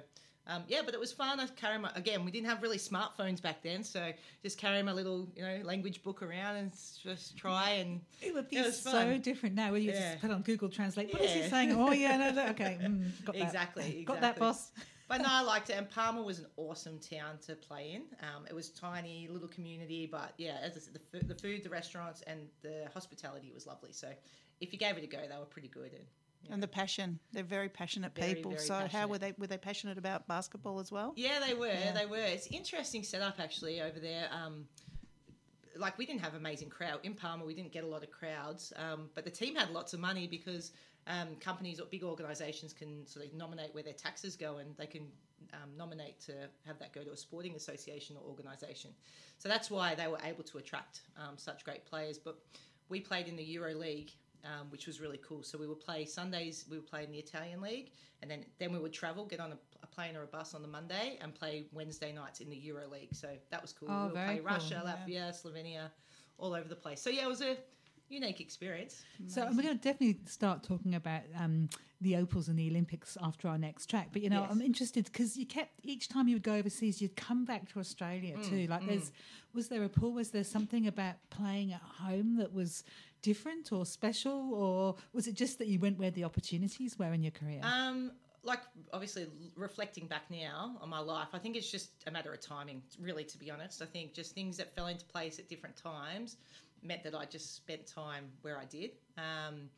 [0.48, 1.38] Um, yeah, but it was fun.
[1.40, 2.24] I carry my again.
[2.24, 6.02] We didn't have really smartphones back then, so just carry my little you know language
[6.02, 9.80] book around and just try and It would be It was so different now where
[9.80, 10.12] you Yeah.
[10.12, 11.12] just put on Google Translate.
[11.12, 11.72] What is he saying?
[11.72, 12.78] Oh, yeah, no, no, okay.
[12.82, 13.42] mm, got that.
[13.42, 14.40] Exactly, Got that, exactly.
[14.40, 14.72] boss.
[15.08, 15.74] But no, I liked it.
[15.78, 18.02] And Parma was an awesome town to play in.
[18.28, 21.64] Um, it was tiny, little community, but yeah, as I said, the, fu- the food,
[21.64, 23.92] the restaurants, and the hospitality was lovely.
[23.92, 24.08] So
[24.60, 25.92] if you gave it a go, they were pretty good.
[25.94, 26.04] And
[26.50, 27.18] And the passion.
[27.32, 28.52] They're very passionate Very, people.
[28.52, 31.12] very so how were they were they passionate about basketball as well?
[31.16, 31.66] yeah, they were.
[31.66, 31.92] Yeah.
[31.92, 32.16] They were.
[32.16, 34.28] It's interesting setup actually over there.
[34.32, 34.66] Um,
[35.76, 37.44] like we didn't have amazing crowd in Parma.
[37.44, 40.26] We didn't get a lot of crowds, um, but the team had lots of money
[40.26, 40.72] because
[41.06, 44.86] um, companies or big organisations can sort of nominate where their taxes go, and they
[44.86, 45.02] can
[45.54, 46.32] um, nominate to
[46.66, 48.90] have that go to a sporting association or organisation.
[49.38, 52.18] So that's why they were able to attract um, such great players.
[52.18, 52.38] But
[52.88, 54.12] we played in the Euro League,
[54.44, 55.42] um, which was really cool.
[55.42, 56.64] So we would play Sundays.
[56.70, 59.52] We would play in the Italian League, and then then we would travel, get on
[59.52, 62.56] a, a plane or a bus on the Monday, and play Wednesday nights in the
[62.56, 63.14] Euro League.
[63.14, 63.88] So that was cool.
[63.90, 65.30] Oh, we would play cool, Russia, yeah.
[65.30, 65.90] Latvia, Slovenia,
[66.38, 67.00] all over the place.
[67.00, 67.56] So yeah, it was a
[68.08, 69.02] unique experience.
[69.26, 71.68] So we're going to definitely start talking about um,
[72.00, 74.08] the opals and the Olympics after our next track.
[74.12, 74.50] But you know, Yes.
[74.50, 77.80] I'm interested because you kept each time you would go overseas, you'd come back to
[77.80, 78.66] Australia Mm, too.
[78.68, 79.12] Like, there's
[79.52, 80.12] was there a pull?
[80.12, 82.84] Was there something about playing at home that was
[83.22, 87.22] different or special, or was it just that you went where the opportunities were in
[87.22, 87.60] your career?
[87.62, 88.60] Um, like
[88.92, 89.26] obviously
[89.56, 92.82] reflecting back now on my life, I think it's just a matter of timing.
[93.00, 96.36] Really, to be honest, I think just things that fell into place at different times
[96.82, 98.92] meant that I just spent time where I did.
[99.16, 99.68] Um,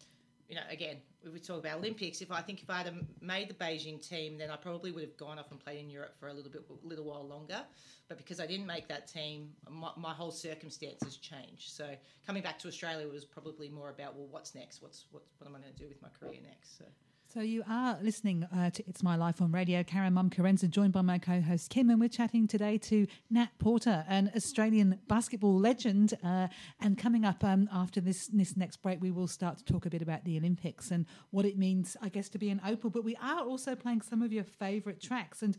[0.51, 3.49] you know, again, we would talk about Olympics, if I think if I had made
[3.49, 6.27] the Beijing team, then I probably would have gone off and played in Europe for
[6.27, 7.63] a little bit, little while longer.
[8.09, 11.71] But because I didn't make that team, my, my whole circumstances changed.
[11.71, 11.95] So
[12.27, 14.83] coming back to Australia was probably more about well, what's next?
[14.83, 16.79] What's what, what am I going to do with my career next?
[16.79, 16.85] So.
[17.33, 19.85] So you are listening uh, to It's My Life on Radio.
[19.85, 24.05] Karen Mum Carenza, joined by my co-host Kim, and we're chatting today to Nat Porter,
[24.09, 26.15] an Australian basketball legend.
[26.25, 26.49] Uh,
[26.81, 29.91] and coming up um, after this this next break, we will start to talk a
[29.91, 32.91] bit about the Olympics and what it means, I guess, to be an opal.
[32.91, 35.57] But we are also playing some of your favourite tracks and.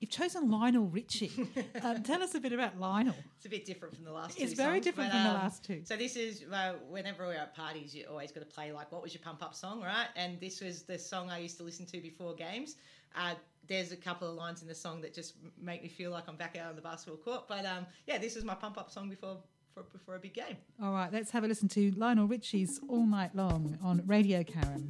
[0.00, 1.30] You've chosen Lionel Richie.
[1.82, 3.14] um, tell us a bit about Lionel.
[3.36, 4.44] It's a bit different from the last two.
[4.44, 5.82] It's very songs, different but, from the um, last two.
[5.84, 9.02] So this is uh, whenever we're at parties, you always got to play like what
[9.02, 10.06] was your pump up song, right?
[10.16, 12.76] And this was the song I used to listen to before games.
[13.14, 13.34] Uh,
[13.68, 16.36] there's a couple of lines in the song that just make me feel like I'm
[16.36, 17.46] back out on the basketball court.
[17.46, 19.36] But um, yeah, this was my pump up song before
[19.74, 20.56] for, before a big game.
[20.82, 24.88] All right, let's have a listen to Lionel Richie's All Night Long on Radio Karen.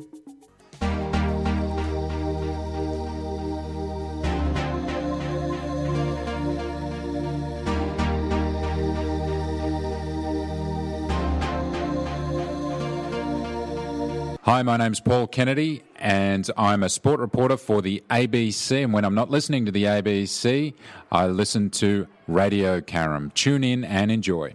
[14.45, 18.85] Hi, my name's Paul Kennedy, and I'm a sport reporter for the ABC.
[18.85, 20.73] And when I'm not listening to the ABC,
[21.13, 23.33] I listen to Radio Karam.
[23.33, 24.55] Tune in and enjoy.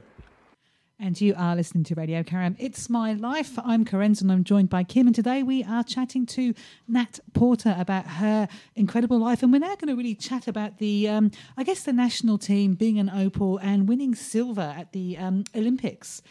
[0.99, 2.55] And you are listening to Radio Karam.
[2.57, 3.59] It's my life.
[3.63, 5.05] I'm Karenza and I'm joined by Kim.
[5.05, 6.55] And today we are chatting to
[6.87, 9.43] Nat Porter about her incredible life.
[9.43, 12.73] And we're now going to really chat about the, um, I guess, the national team
[12.73, 16.23] being an opal and winning silver at the um, Olympics.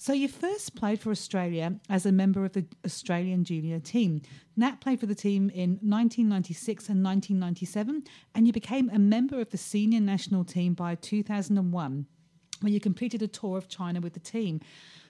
[0.00, 4.22] So you first played for Australia as a member of the Australian junior team.
[4.56, 9.50] Nat played for the team in 1996 and 1997, and you became a member of
[9.50, 12.06] the senior national team by 2001
[12.60, 14.60] where you completed a tour of China with the team.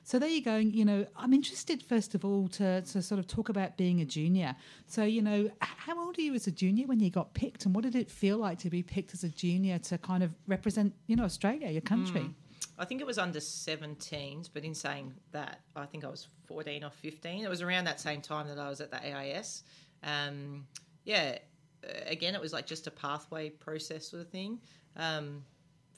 [0.04, 0.56] So there you go.
[0.56, 4.06] You know, I'm interested first of all to, to sort of talk about being a
[4.06, 4.56] junior.
[4.86, 7.74] So you know, how old are you as a junior when you got picked, and
[7.74, 10.94] what did it feel like to be picked as a junior to kind of represent,
[11.06, 12.22] you know, Australia, your country?
[12.22, 12.32] Mm.
[12.78, 16.84] I think it was under 17s, but in saying that, I think I was 14
[16.84, 17.44] or 15.
[17.44, 19.64] It was around that same time that I was at the AIS.
[20.04, 20.66] Um,
[21.04, 21.38] yeah,
[21.84, 24.60] uh, again, it was like just a pathway process sort of thing.
[24.96, 25.44] Um,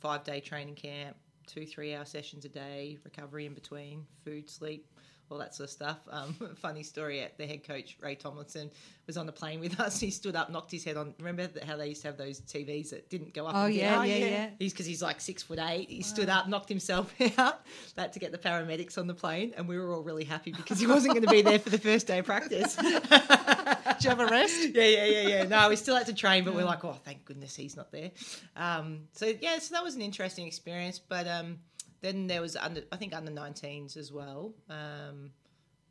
[0.01, 1.17] five day training camp,
[1.47, 4.87] two, three hour sessions a day, recovery in between, food, sleep,
[5.31, 5.99] all that sort of stuff.
[6.11, 8.71] Um, funny story at the head coach, Ray Tomlinson,
[9.07, 9.99] was on the plane with us.
[10.01, 11.15] He stood up, knocked his head on.
[11.19, 13.55] Remember how they used to have those TVs that didn't go up?
[13.57, 14.09] Oh, yeah, down?
[14.09, 14.51] yeah, yeah.
[14.59, 15.89] He's because he's like six foot eight.
[15.89, 17.61] He stood up, knocked himself out.
[17.97, 20.79] That to get the paramedics on the plane, and we were all really happy because
[20.81, 22.77] he wasn't going to be there for the first day of practice.
[24.01, 24.71] Did you have a rest?
[24.75, 25.43] yeah, yeah, yeah, yeah.
[25.45, 28.11] No, we still had to train, but we're like, oh, thank goodness he's not there.
[28.57, 30.99] Um, so yeah, so that was an interesting experience.
[30.99, 31.59] But um,
[32.01, 34.53] then there was under, I think under 19s as well.
[34.69, 35.31] Um,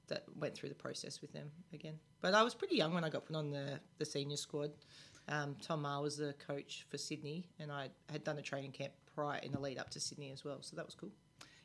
[0.08, 1.94] that went through the process with them again.
[2.20, 4.72] But I was pretty young when I got put on the the senior squad.
[5.28, 8.92] Um, Tom Maher was the coach for Sydney, and I had done a training camp
[9.14, 10.58] prior in the lead up to Sydney as well.
[10.62, 11.12] So that was cool.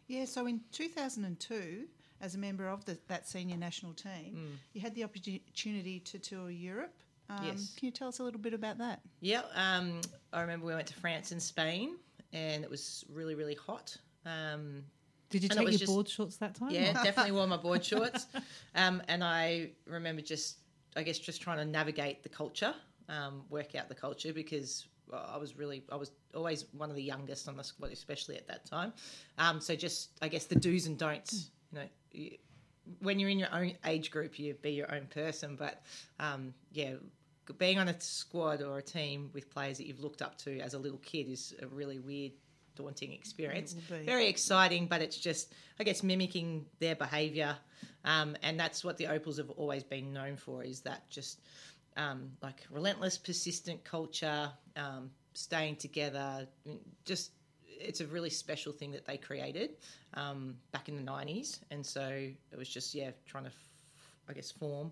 [0.08, 1.86] Yeah, so in 2002,
[2.20, 4.56] as a member of the, that senior national team, Mm.
[4.74, 6.92] you had the opportunity to tour Europe.
[7.30, 7.72] Um, Yes.
[7.76, 9.00] Can you tell us a little bit about that?
[9.20, 10.02] Yeah, um,
[10.34, 11.96] I remember we went to France and Spain,
[12.34, 13.96] and it was really, really hot.
[14.24, 14.84] Um,
[15.30, 16.70] Did you take your just- board shorts that time?
[16.70, 18.26] Yeah, definitely wore my board shorts.
[18.74, 20.58] Um, and I remember just,
[20.96, 22.74] I guess, just trying to navigate the culture,
[23.08, 27.02] um, work out the culture because I was really, I was always one of the
[27.02, 28.92] youngest on the squad, especially at that time.
[29.38, 31.50] Um, so just, I guess, the do's and don'ts.
[31.72, 32.30] You know, you,
[33.00, 35.56] when you're in your own age group, you be your own person.
[35.56, 35.82] But
[36.18, 36.94] um, yeah,
[37.58, 40.74] being on a squad or a team with players that you've looked up to as
[40.74, 42.32] a little kid is a really weird,
[42.76, 43.72] daunting experience.
[43.72, 47.56] Very exciting, but it's just, I guess, mimicking their behaviour.
[48.04, 51.40] Um, and that's what the Opals have always been known for is that just
[51.96, 56.46] um, like relentless, persistent culture, um, staying together.
[57.04, 57.30] Just,
[57.66, 59.70] it's a really special thing that they created
[60.14, 61.60] um, back in the 90s.
[61.70, 63.68] And so it was just, yeah, trying to, f-
[64.28, 64.90] I guess, form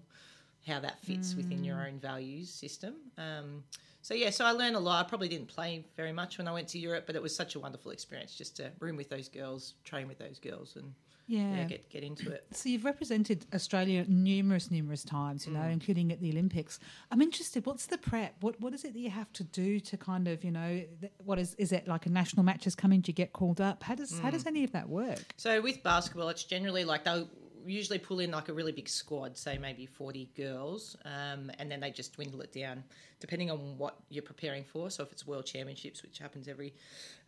[0.66, 1.86] how that fits within your Mm.
[1.88, 2.94] own values system.
[3.18, 3.64] Um,
[4.02, 5.06] so yeah, so I learned a lot.
[5.06, 7.54] I probably didn't play very much when I went to Europe, but it was such
[7.54, 10.92] a wonderful experience just to room with those girls, train with those girls, and
[11.28, 11.64] Yeah.
[11.64, 12.44] get get into it.
[12.50, 15.72] So you've represented Australia numerous, numerous times, you know, Mm.
[15.72, 16.78] including at the Olympics.
[17.12, 17.64] I'm interested.
[17.64, 18.34] What's the prep?
[18.42, 20.84] What What is it that you have to do to kind of, you know,
[21.24, 23.00] what is is it like a national match is coming?
[23.00, 23.84] Do you get called up?
[23.84, 24.32] How does how Mm.
[24.32, 25.32] does any of that work?
[25.36, 27.30] So with basketball, it's generally like they'll
[27.66, 31.80] usually pull in like a really big squad, say maybe 40 girls, um, and then
[31.80, 32.84] they just dwindle it down
[33.20, 34.90] depending on what you're preparing for.
[34.90, 36.74] So if it's World Championships, which happens every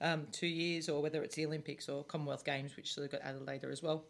[0.01, 3.20] um, two years, or whether it's the Olympics or Commonwealth Games, which sort of got
[3.23, 4.05] added later as well.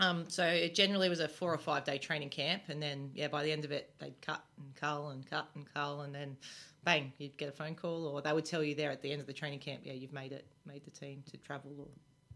[0.00, 3.28] Um, so it generally was a four or five day training camp, and then yeah,
[3.28, 6.36] by the end of it, they'd cut and cull and cut and cull, and then
[6.84, 9.20] bang, you'd get a phone call, or they would tell you there at the end
[9.20, 11.86] of the training camp, yeah, you've made it, made the team to travel or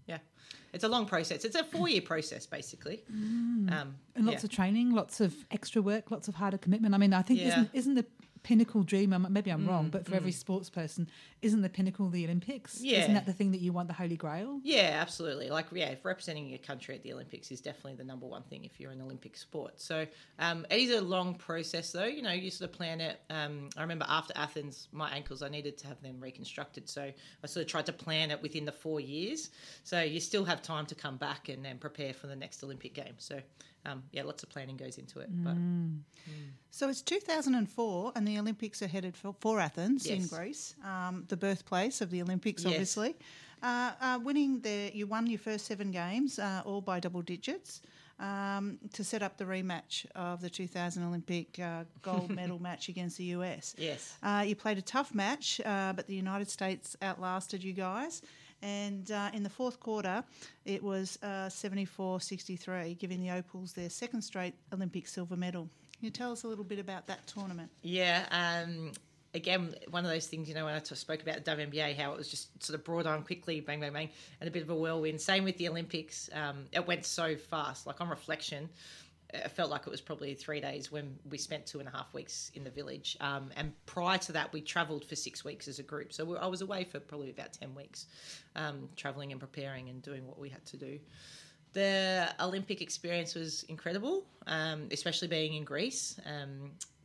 [0.06, 0.18] yeah.
[0.72, 1.44] It's a long process.
[1.44, 3.02] It's a four year process, basically.
[3.10, 3.92] Um, Mm.
[4.16, 4.46] And lots yeah.
[4.46, 6.94] of training, lots of extra work, lots of harder commitment.
[6.94, 7.48] I mean, I think Yeah.
[7.48, 8.06] isn't isn't the
[8.42, 9.14] pinnacle dream?
[9.30, 11.08] Maybe I'm wrong, Mm, but for every sports person,
[11.42, 12.80] isn't the pinnacle the Olympics?
[12.80, 13.00] Yeah.
[13.00, 14.60] Isn't that the thing that you want, the holy grail?
[14.62, 15.50] Yeah, absolutely.
[15.50, 18.78] Like, yeah, representing your country at the Olympics is definitely the number one thing if
[18.80, 19.80] you're an Olympic sport.
[19.80, 20.06] So
[20.38, 22.04] um, it is a long process, though.
[22.04, 23.20] You know, you sort of plan it.
[23.30, 26.88] Um, I remember after Athens, my ankles, I needed to have them reconstructed.
[26.88, 29.50] So I sort of tried to plan it within the four years.
[29.84, 32.94] So you still have time to come back and then prepare for the next Olympic
[32.94, 33.14] game.
[33.18, 33.40] So,
[33.84, 35.28] um, yeah, lots of planning goes into it.
[35.44, 35.56] But
[36.70, 41.36] So it's 2004, and the Olympics are headed for, for Athens in Greece, um, the
[41.36, 42.70] birthplace of the Olympics, Yes.
[42.72, 43.16] obviously.
[43.62, 47.80] Uh, uh, winning the, you won your first seven games, uh, all by double digits,
[48.18, 53.18] um, to set up the rematch of the 2000 Olympic uh, gold medal match against
[53.18, 53.74] the US.
[53.78, 54.16] Yes.
[54.22, 58.22] Uh, you played a tough match, uh, but the United States outlasted you guys.
[58.62, 60.22] And uh, in the fourth quarter,
[60.64, 65.68] it was uh, 74 63, giving the Opals their second straight Olympic silver medal.
[65.98, 67.70] Can you tell us a little bit about that tournament?
[67.82, 68.24] Yeah.
[68.30, 68.92] Um,
[69.34, 72.18] again, one of those things, you know, when I spoke about the WNBA, how it
[72.18, 74.10] was just sort of brought on quickly, bang, bang, bang,
[74.40, 75.20] and a bit of a whirlwind.
[75.20, 76.28] Same with the Olympics.
[76.32, 77.86] Um, it went so fast.
[77.86, 78.68] Like on reflection,
[79.32, 82.12] it felt like it was probably three days when we spent two and a half
[82.12, 83.16] weeks in the village.
[83.20, 86.12] Um, and prior to that, we travelled for six weeks as a group.
[86.12, 88.06] So we, I was away for probably about 10 weeks,
[88.56, 90.98] um, travelling and preparing and doing what we had to do.
[91.72, 96.20] The Olympic experience was incredible, um, especially being in Greece.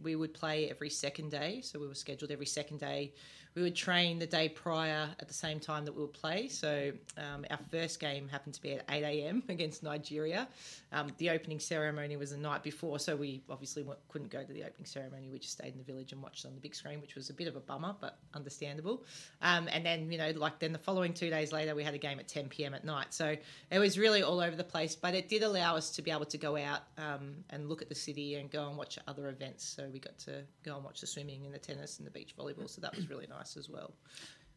[0.01, 3.13] We would play every second day, so we were scheduled every second day.
[3.57, 6.47] We would train the day prior at the same time that we would play.
[6.47, 9.41] So um, our first game happened to be at 8 a.m.
[9.49, 10.47] against Nigeria.
[10.91, 14.63] Um, the opening ceremony was the night before, so we obviously couldn't go to the
[14.63, 15.29] opening ceremony.
[15.31, 17.33] We just stayed in the village and watched on the big screen, which was a
[17.33, 19.03] bit of a bummer, but understandable.
[19.41, 21.97] Um, and then, you know, like then the following two days later, we had a
[21.97, 22.75] game at 10 p.m.
[22.75, 23.11] at night.
[23.11, 23.35] So
[23.71, 26.25] it was really all over the place, but it did allow us to be able
[26.25, 29.65] to go out um, and look at the city and go and watch other events.
[29.65, 32.35] So we got to go and watch the swimming and the tennis and the beach
[32.37, 32.69] volleyball.
[32.69, 33.93] So that was really nice as well.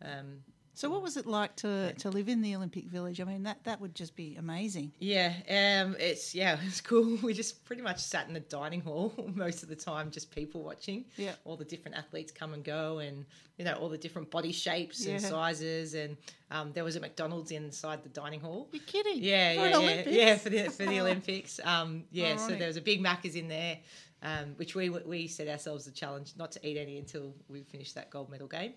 [0.02, 3.20] Um, So, what was it like to, to live in the Olympic Village?
[3.20, 4.92] I mean, that, that would just be amazing.
[5.00, 7.18] Yeah, um, it's yeah, it's cool.
[7.22, 10.62] We just pretty much sat in the dining hall most of the time, just people
[10.62, 11.04] watching.
[11.16, 11.32] Yeah.
[11.44, 13.26] all the different athletes come and go, and
[13.58, 16.16] you know all the different body shapes and sizes, and
[16.50, 18.68] um, there was a McDonald's inside the dining hall.
[18.72, 19.22] You're kidding?
[19.22, 21.00] Yeah, For yeah, yeah, yeah, for the for the.
[21.04, 21.60] Olympics.
[21.64, 23.78] Um, yeah, so there was a big Macca's in there,
[24.22, 27.94] um, which we we set ourselves the challenge not to eat any until we finished
[27.94, 28.74] that gold medal game.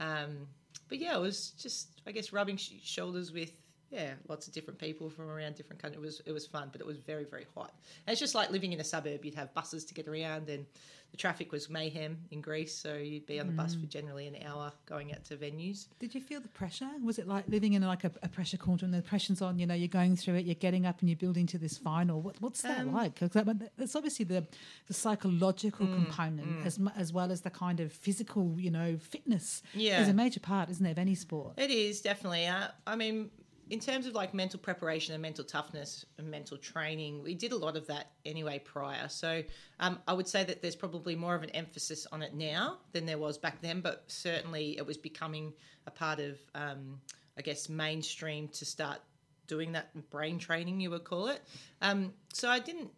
[0.00, 0.46] Um,
[0.88, 3.52] but yeah, it was just I guess rubbing sh- shoulders with
[3.90, 6.02] yeah lots of different people from around different countries.
[6.02, 7.72] It was it was fun, but it was very very hot.
[8.06, 9.24] And it's just like living in a suburb.
[9.24, 10.66] You'd have buses to get around, and
[11.10, 12.74] the traffic was mayhem in Greece.
[12.74, 13.80] So you'd be on the bus Mm.
[13.80, 15.86] for generally an hour going out to venues.
[15.98, 16.90] Did you feel the pressure?
[17.02, 18.90] Was it like living in like a, a pressure cauldron?
[18.90, 19.58] The pressure's on.
[19.58, 20.44] You know, you're going through it.
[20.46, 22.20] You're getting up and you're building to this final.
[22.20, 23.18] What, what's that Um, like?
[23.18, 23.30] Because
[23.78, 24.46] it's obviously the
[24.88, 26.66] the psychological Mm, component mm.
[26.66, 28.54] as as well as the kind of physical.
[28.58, 29.62] You know, fitness.
[29.74, 30.02] Yeah.
[30.02, 31.54] is a major part, isn't it, of any sport?
[31.58, 32.46] It is definitely.
[32.46, 33.30] Uh, I mean,
[33.70, 37.56] in terms of like mental preparation and mental toughness and mental training, we did a
[37.56, 39.08] lot of that anyway prior.
[39.08, 39.42] So
[39.80, 43.06] um, I would say that there's probably more of an emphasis on it now than
[43.06, 45.52] there was back then, but certainly it was becoming
[45.86, 47.00] a part of, um,
[47.36, 49.00] I guess, mainstream to start
[49.48, 51.40] doing that brain training, you would call it.
[51.82, 52.90] Um, so I didn't.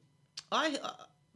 [0.53, 0.91] I uh,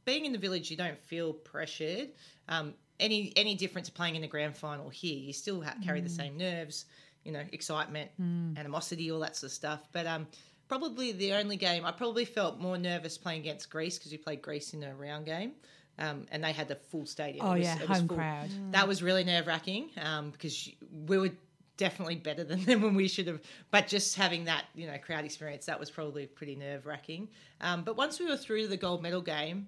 [0.05, 2.11] being in the village, you don't feel pressured.
[2.49, 6.09] Um, any any difference playing in the grand final here, you still ha- carry the
[6.09, 6.17] Mm.
[6.17, 6.85] same nerves,
[7.25, 8.59] you know, excitement, Mm.
[8.59, 9.81] animosity, all that sort of stuff.
[9.93, 10.27] But um,
[10.69, 14.43] probably the only game I probably felt more nervous playing against Greece because we played
[14.43, 15.53] Greece in a round game.
[15.99, 17.45] Um, and they had the full stadium.
[17.47, 18.49] Oh, was- yeah, home crowd.
[18.49, 18.73] Mm.
[18.73, 20.71] That was really nerve wracking um, because
[21.07, 21.31] we were
[21.77, 23.41] definitely better than them when we should have.
[23.71, 27.29] But just having that, you know, crowd experience, that was probably pretty nerve wracking.
[27.61, 29.67] Um, but once we were through to the gold medal game,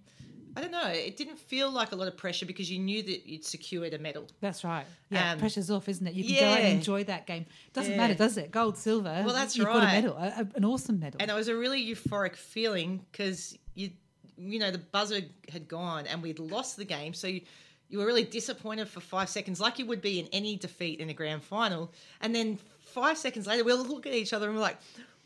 [0.56, 3.26] I don't know, it didn't feel like a lot of pressure because you knew that
[3.26, 4.26] you'd secured a medal.
[4.40, 4.86] That's right.
[5.10, 6.14] Yeah, Um, pressure's off, isn't it?
[6.14, 7.46] You can go out and enjoy that game.
[7.72, 7.98] Doesn't Yeah.
[7.98, 8.50] matter, does it?
[8.50, 9.22] Gold, silver.
[9.24, 11.18] Well, that's you've got a medal, a, an awesome medal.
[11.20, 13.90] And it was a really euphoric feeling because you,
[14.38, 17.40] you know, the buzzer had gone and we'd lost the game, so you,
[17.88, 21.10] you were really disappointed for five seconds, like you would be in any defeat in
[21.10, 21.92] a grand final.
[22.20, 24.78] And then five seconds later, we'll look at each other and we're like,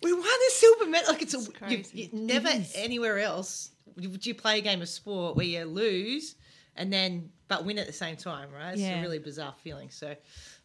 [0.02, 3.70] "We won a silver medal!" Like it's, a you, you, never anywhere else
[4.06, 6.36] would you play a game of sport where you lose
[6.76, 8.72] and then but win at the same time, right?
[8.72, 8.98] It's Yeah.
[8.98, 9.90] a really bizarre feeling.
[9.90, 10.14] So.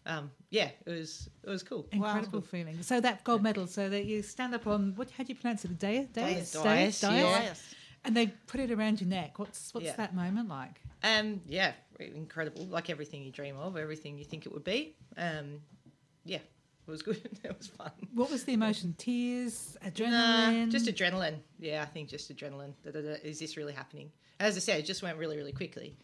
[0.06, 1.88] Um, yeah, it was it was cool.
[1.94, 2.84] Incredible feeling.
[2.84, 5.10] So that gold medal, so that you stand up on what?
[5.12, 5.80] How do you pronounce it?
[5.80, 7.02] Dais, dais, Dais.
[8.04, 9.40] And they put it around your neck.
[9.40, 9.96] What's what's Yeah.
[9.96, 10.82] that moment like?
[11.04, 11.72] Um, yeah,
[12.02, 12.66] incredible.
[12.66, 14.94] Like everything you dream of, everything you think it would be.
[15.16, 15.62] Um,
[16.26, 16.40] yeah,
[16.88, 17.22] It was good.
[17.44, 17.92] it was fun.
[18.14, 18.94] What was the emotion?
[18.98, 20.66] Tears, adrenaline.
[20.66, 21.38] Nah, just adrenaline.
[21.60, 22.74] Yeah, I think just adrenaline.
[22.84, 23.16] Da, da, da.
[23.24, 24.12] Is this really happening?
[24.40, 25.96] As I said, it just went really, really quickly,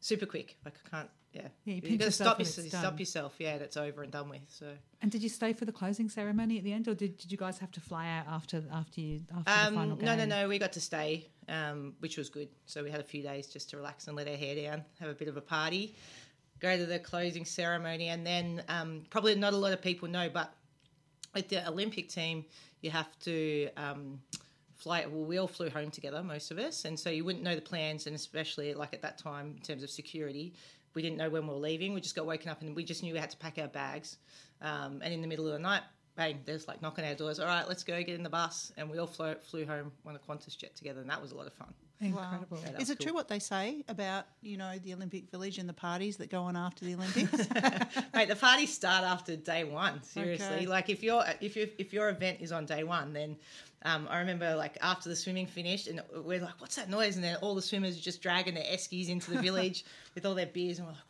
[0.00, 0.56] super quick.
[0.64, 1.10] Like I can't.
[1.32, 3.34] Yeah, Yeah, you you got to stop, yourself, stop yourself.
[3.38, 4.40] Yeah, that's over and done with.
[4.48, 4.66] So.
[5.00, 7.38] And did you stay for the closing ceremony at the end, or did, did you
[7.38, 10.06] guys have to fly out after after you after the Um, final game?
[10.06, 10.48] no, no, no.
[10.48, 12.48] We got to stay, um, which was good.
[12.66, 15.08] So we had a few days just to relax and let our hair down, have
[15.08, 15.94] a bit of a party,
[16.60, 20.28] go to the closing ceremony, and then um, probably not a lot of people know,
[20.28, 20.52] but
[21.34, 22.44] at the Olympic team,
[22.82, 24.20] you have to um,
[24.76, 25.06] fly.
[25.06, 27.60] Well, we all flew home together, most of us, and so you wouldn't know the
[27.60, 30.54] plans, and especially like at that time in terms of security.
[30.94, 31.94] We didn't know when we were leaving.
[31.94, 34.16] We just got woken up and we just knew we had to pack our bags.
[34.60, 35.82] Um, and in the middle of the night,
[36.16, 37.38] bang, there's like knocking our doors.
[37.38, 38.72] All right, let's go get in the bus.
[38.76, 41.36] And we all flew, flew home on a Qantas jet together, and that was a
[41.36, 41.72] lot of fun.
[42.00, 42.58] Incredible.
[42.64, 45.58] Yeah, that Is was it true what they say about you know the Olympic Village
[45.58, 47.48] and the parties that go on after the Olympics?
[48.14, 50.02] Mate, the parties start after day one.
[50.02, 50.66] Seriously, Okay.
[50.66, 53.36] like if your if your if your event is on day one, then
[53.82, 57.24] um, I remember like after the swimming finished, and we're like, "What's that noise?" And
[57.24, 59.84] then all the swimmers are just dragging their eskies into the village
[60.14, 61.02] with all their beers, and we're like,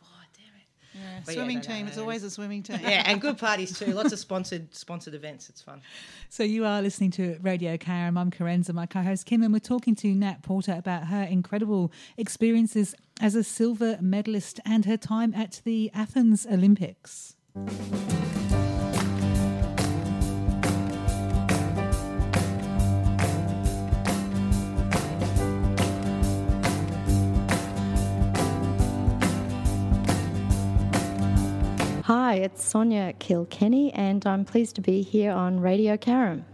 [0.93, 1.85] Yeah, But yeah, swimming no, no, team.
[1.85, 2.79] no, It's always a swimming team.
[2.81, 3.93] Yeah, and good parties too.
[3.93, 5.49] Lots of sponsored sponsored events.
[5.49, 5.81] It's fun.
[6.29, 8.17] So you are listening to Radio Karam.
[8.17, 12.93] I'm Karenza, my co-host Kim, and we're talking to Nat Porter about her incredible experiences
[13.21, 17.35] as a silver medalist and her time at the Athens Olympics.
[32.31, 36.45] Hi, it's Sonia Kilkenny, and I'm pleased to be here on Radio Karam.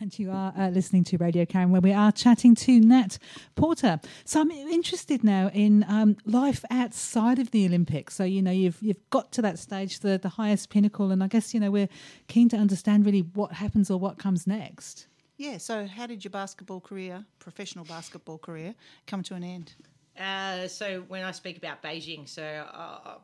[0.00, 3.16] And you are uh, listening to Radio Karam, where we are chatting to Nat
[3.54, 4.00] Porter.
[4.24, 8.16] So I'm interested now in um, life outside of the Olympics.
[8.16, 11.28] So you know you've you've got to that stage, the the highest pinnacle, and I
[11.28, 11.88] guess you know we're
[12.26, 15.06] keen to understand really what happens or what comes next.
[15.36, 15.58] Yeah.
[15.58, 18.74] So, how did your basketball career, professional basketball career,
[19.06, 19.74] come to an end?
[20.18, 23.16] Uh, so when I speak about Beijing, so I I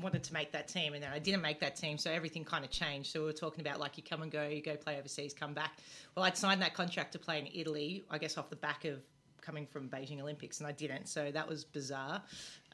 [0.00, 2.64] wanted to make that team, and then I didn't make that team, so everything kind
[2.64, 3.12] of changed.
[3.12, 5.54] So we were talking about like you come and go, you go play overseas, come
[5.54, 5.72] back.
[6.14, 9.00] Well, I'd signed that contract to play in Italy, I guess off the back of
[9.40, 12.22] coming from Beijing Olympics, and I didn't, so that was bizarre.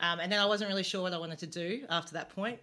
[0.00, 2.58] Um, and then I wasn't really sure what I wanted to do after that point.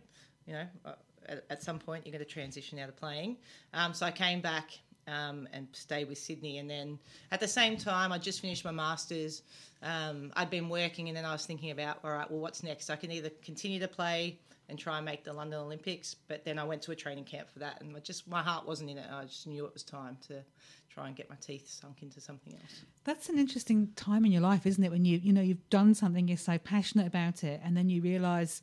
[0.46, 0.94] You know, uh,
[1.28, 3.38] at, at some point you're going to transition out of playing.
[3.74, 4.72] Um, so I came back
[5.08, 6.58] um, and stay with Sydney.
[6.58, 7.00] And then
[7.32, 9.44] at the same time, I just finished my masters.
[9.84, 12.90] Um, I'd been working, and then I was thinking about, all right, well, what's next?
[12.90, 14.38] I can either continue to play
[14.70, 17.50] and try and make the London Olympics, but then I went to a training camp
[17.50, 19.06] for that, and I just my heart wasn't in it.
[19.12, 20.44] I just knew it was time to
[20.90, 22.82] try and get my teeth sunk into something else.
[23.04, 24.92] That's an interesting time in your life, isn't it?
[24.92, 28.02] When you you know you've done something, you're so passionate about it, and then you
[28.02, 28.62] realise,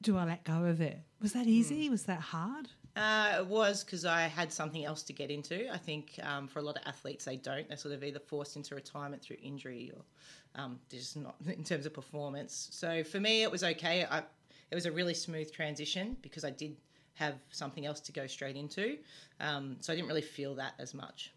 [0.00, 1.00] do I let go of it?
[1.20, 1.90] Was that easy?
[1.90, 2.68] Was that hard?
[2.96, 5.72] Uh, it was because I had something else to get into.
[5.72, 7.66] I think um, for a lot of athletes, they don't.
[7.68, 10.02] They're sort of either forced into retirement through injury or
[10.54, 12.68] um, just not in terms of performance.
[12.70, 14.06] So for me, it was okay.
[14.08, 14.18] I,
[14.70, 16.76] it was a really smooth transition because I did
[17.14, 18.98] have something else to go straight into.
[19.40, 21.32] Um, so I didn't really feel that as much.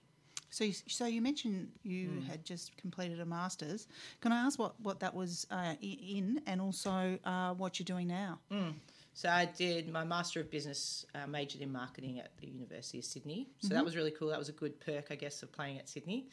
[0.50, 2.26] So, you, so you mentioned you Mm.
[2.28, 3.88] had just completed a masters.
[4.22, 8.08] Can I ask what, what that was uh, in, and also uh, what you're doing
[8.08, 8.40] now?
[8.52, 8.74] Mm.
[9.18, 13.04] So I did my Master of Business, uh, majored in marketing at the University of
[13.04, 13.50] Sydney.
[13.62, 13.86] So that Mhm.
[13.86, 14.28] was really cool.
[14.28, 16.30] That was a good perk, I guess, of playing at Sydney.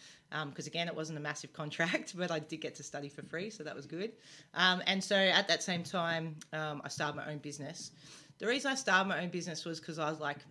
[0.50, 3.48] Because again, it wasn't a massive contract, but I did get to study for free,
[3.48, 4.12] so that was good.
[4.52, 7.90] Um, and so at that same time, um, I started my own business.
[8.36, 10.44] The reason I started my own business was because I was like,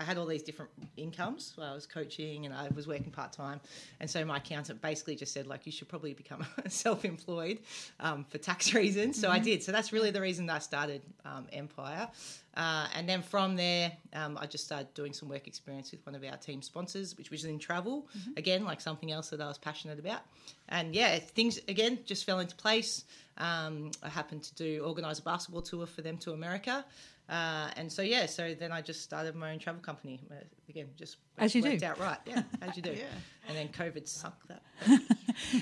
[0.00, 1.54] I had all these different incomes.
[1.60, 3.60] I was coaching and I was working part time,
[4.00, 7.58] and so my accountant basically just said like you should probably become self-employed
[8.00, 9.20] um, for tax reasons.
[9.20, 9.44] So I Mhm.
[9.44, 9.62] did.
[9.62, 12.08] So that's really the reason that I started um, Empire,
[12.56, 16.14] uh, and then from there um, I just started doing some work experience with one
[16.14, 18.06] of our team sponsors, which was in travel.
[18.16, 18.36] Mhm.
[18.38, 20.20] Again, like something else that I was passionate about,
[20.68, 23.04] and yeah, things again just fell into place.
[23.38, 26.84] Um, I happened to do organize a basketball tour for them to America.
[27.28, 30.20] Uh, and so yeah, so then I just started my own travel company.
[30.30, 30.36] Uh,
[30.70, 31.86] Again, just As you worked do.
[31.86, 32.90] out right, yeah, as you do.
[32.96, 33.04] Yeah.
[33.48, 34.62] And then COVID sunk that.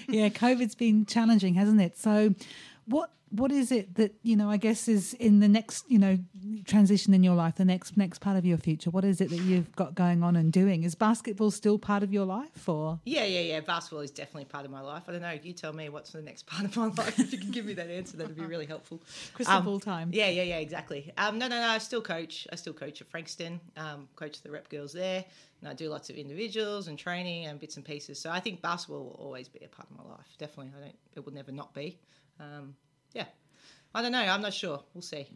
[0.09, 1.97] yeah, COVID's been challenging, hasn't it?
[1.97, 2.35] So,
[2.87, 4.49] what what is it that you know?
[4.49, 6.16] I guess is in the next you know
[6.64, 8.89] transition in your life, the next next part of your future.
[8.91, 10.84] What is it that you've got going on and doing?
[10.84, 13.61] Is basketball still part of your life, or Yeah, yeah, yeah.
[13.61, 15.03] Basketball is definitely part of my life.
[15.09, 15.37] I don't know.
[15.43, 17.18] You tell me what's the next part of my life.
[17.18, 19.03] If you can give me that answer, that'd be really helpful.
[19.34, 20.11] Crystal Um, ball time.
[20.12, 20.59] Yeah, yeah, yeah.
[20.59, 21.12] Exactly.
[21.18, 21.68] Um, no, no, no.
[21.68, 22.47] I still coach.
[22.53, 23.61] I still coach at Frankston.
[23.76, 25.24] Um, coach the rep girls there,
[25.61, 28.20] and I do lots of individuals and training and bits and pieces.
[28.20, 30.26] So I think basketball will always be a part of my life.
[30.39, 30.72] Definitely.
[30.78, 30.97] I don't.
[31.16, 31.99] It will never not be.
[32.41, 32.74] Um,
[33.14, 33.26] yeah.
[33.95, 34.18] I don't know.
[34.20, 34.82] I'm not sure.
[34.95, 35.28] We'll see.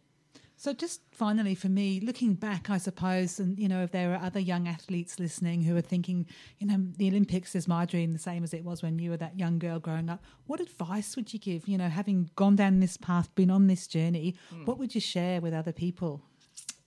[0.57, 4.23] So, just finally for me, looking back, I suppose, and you know, if there are
[4.23, 6.27] other young athletes listening who are thinking,
[6.59, 9.17] you know, the Olympics is my dream, the same as it was when you were
[9.17, 11.67] that young girl growing up, what advice would you give?
[11.67, 14.67] You know, having gone down this path, been on this journey, Hmm.
[14.67, 16.21] what would you share with other people?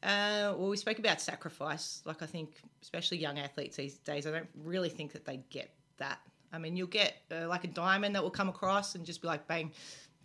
[0.03, 2.03] Uh, well, we spoke about sacrifice.
[2.05, 5.73] Like, I think, especially young athletes these days, I don't really think that they get
[5.97, 6.19] that.
[6.53, 9.27] I mean, you'll get uh, like a diamond that will come across and just be
[9.27, 9.71] like, bang,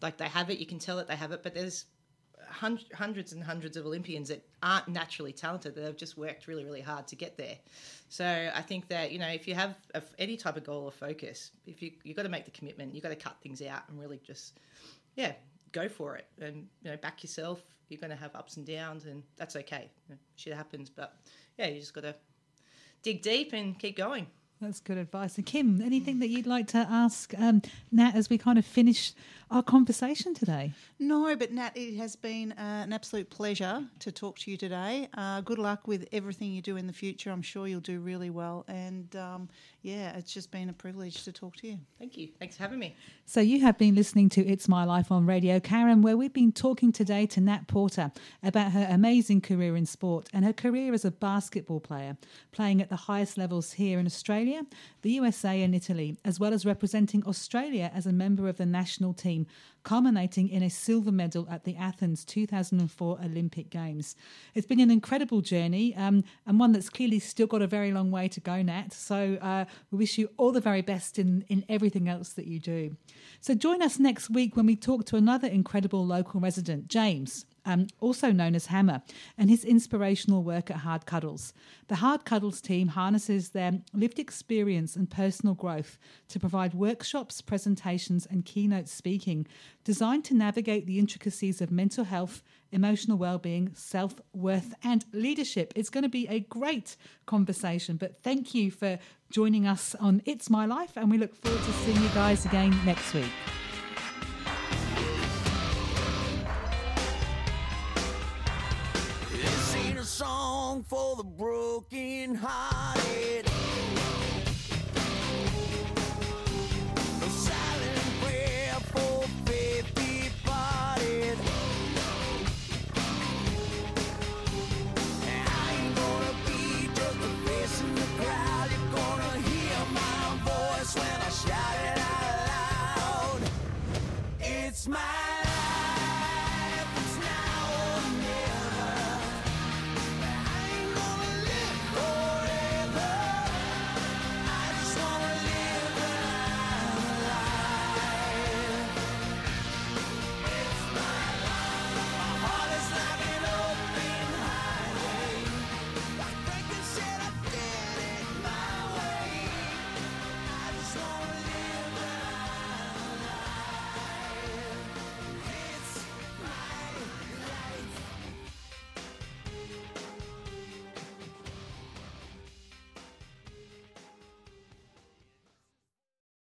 [0.03, 0.59] like they have it.
[0.59, 1.87] You can tell that they have it, but there's
[2.51, 5.75] hun- hundreds and hundreds of Olympians that aren't naturally talented.
[5.75, 7.57] That have just worked really, really hard to get there.
[8.09, 10.93] So I think that you know, if you have a, any type of goal or
[10.93, 13.83] focus, if you you've got to make the commitment, you've got to cut things out
[13.89, 14.61] and really just
[15.17, 15.33] yeah,
[15.73, 17.63] go for it and you know back yourself.
[17.89, 19.91] You're going to have ups and downs, and that's okay.
[20.09, 21.17] You know, shit happens, but
[21.59, 22.15] yeah, you just got to
[23.03, 24.27] dig deep and keep going.
[24.61, 25.37] That's good advice.
[25.37, 29.13] And Kim, anything that you'd like to ask um, Nat as we kind of finish
[29.53, 30.73] our conversation today?
[30.99, 35.09] No, but Nat, it has been uh, an absolute pleasure to talk to you today.
[35.15, 37.31] Uh, good luck with everything you do in the future.
[37.31, 38.65] I'm sure you'll do really well.
[38.67, 39.49] And um,
[39.83, 41.79] yeah, it's just been a privilege to talk to you.
[41.99, 42.31] Thank you.
[42.39, 42.97] Thanks for having me.
[43.27, 46.51] So, you have been listening to It's My Life on Radio Karam, where we've been
[46.51, 48.11] talking today to Nat Porter
[48.43, 52.17] about her amazing career in sport and her career as a basketball player,
[52.51, 54.63] playing at the highest levels here in Australia,
[55.03, 59.15] the USA, and Italy, as well as representing Australia as a member of the national
[59.15, 59.47] team,
[59.83, 64.17] culminating in a silver medal at the Athens 2004 Olympic Games.
[64.55, 68.11] It's been an incredible journey um, and one that's clearly still got a very long
[68.11, 68.93] way to go, Nat.
[68.93, 72.59] So, uh, we wish you all the very best in, in everything else that you
[72.59, 72.97] do.
[73.41, 77.47] So join us next week when we talk to another incredible local resident, James.
[77.69, 79.03] Um, also known as Hammer,
[79.37, 81.53] and his inspirational work at Hard Cuddles.
[81.89, 85.99] The Hard Cuddles team harnesses their lived experience and personal growth
[86.29, 89.47] to provide workshops, presentations, and keynote speaking
[89.85, 92.43] designed to navigate the intricacies of mental health,
[92.73, 95.75] emotional well-being, self-worth, and leadership.
[95.77, 96.97] It's going to be a great
[97.27, 97.99] conversation.
[97.99, 98.99] But thank you for
[99.31, 102.75] joining us on It's My Life, and we look forward to seeing you guys again
[102.87, 103.33] next week.
[110.83, 113.48] For the broken hearted.